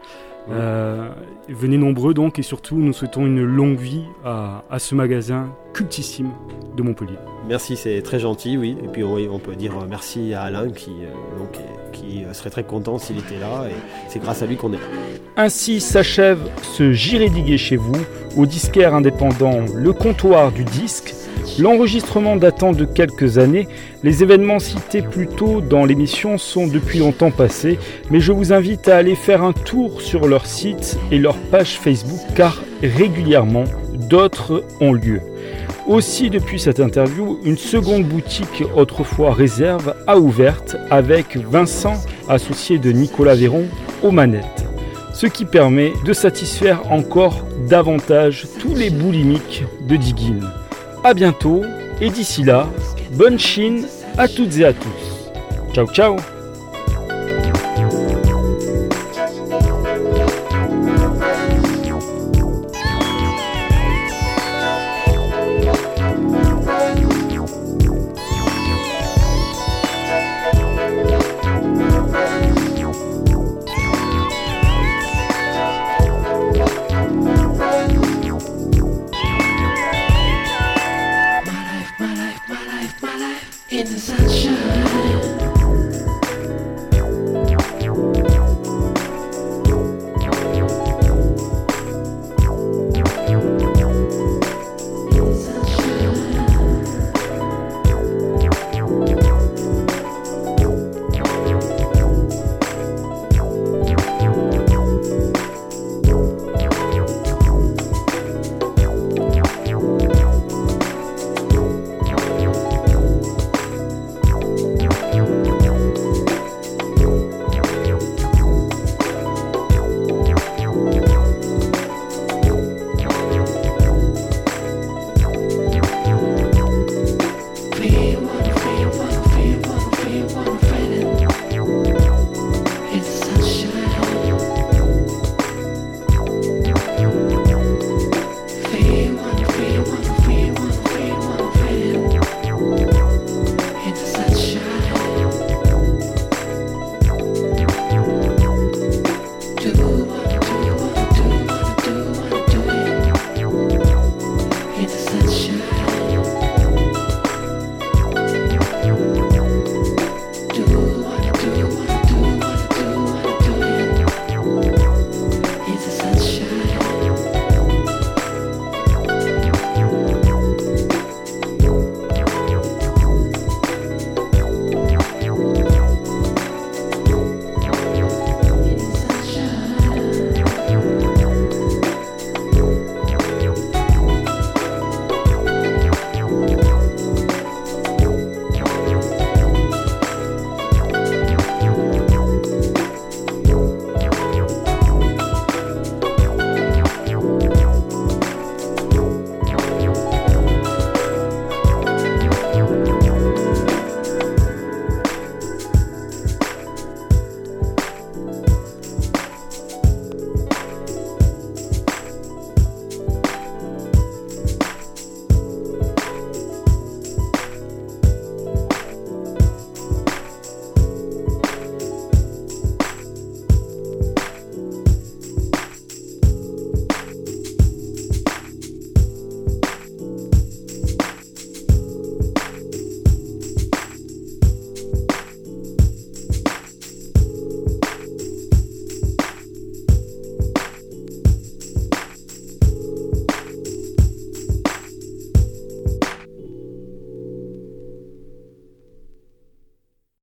[0.51, 1.11] Euh,
[1.49, 6.33] venez nombreux donc et surtout nous souhaitons une longue vie à, à ce magasin cultissime
[6.77, 7.19] de Montpellier.
[7.47, 8.77] Merci, c'est très gentil, oui.
[8.83, 11.57] Et puis oui, on peut dire merci à Alain qui, euh, donc,
[11.93, 13.69] qui euh, serait très content s'il était là.
[13.69, 13.75] Et
[14.09, 14.83] c'est grâce à lui qu'on est là.
[15.37, 17.95] Ainsi s'achève ce J'irai diguer chez vous,
[18.37, 21.15] au disquaire indépendant Le Comptoir du Disque.
[21.61, 23.69] L'enregistrement datant de quelques années,
[24.03, 27.79] les événements cités plus tôt dans l'émission sont depuis longtemps passés,
[28.11, 31.79] mais je vous invite à aller faire un tour sur leur site et leur page
[31.79, 33.65] Facebook car régulièrement
[34.09, 35.21] d'autres ont lieu.
[35.89, 41.95] Aussi, depuis cette interview, une seconde boutique, autrefois réserve, a ouverte avec Vincent,
[42.29, 43.65] associé de Nicolas Véron,
[44.03, 44.69] aux manettes
[45.19, 50.39] ce qui permet de satisfaire encore davantage tous les boulimiques de Diggin.
[51.03, 51.65] A bientôt
[52.01, 52.69] et d'ici là,
[53.15, 53.85] bonne Chine
[54.17, 55.33] à toutes et à tous.
[55.75, 56.38] Ciao ciao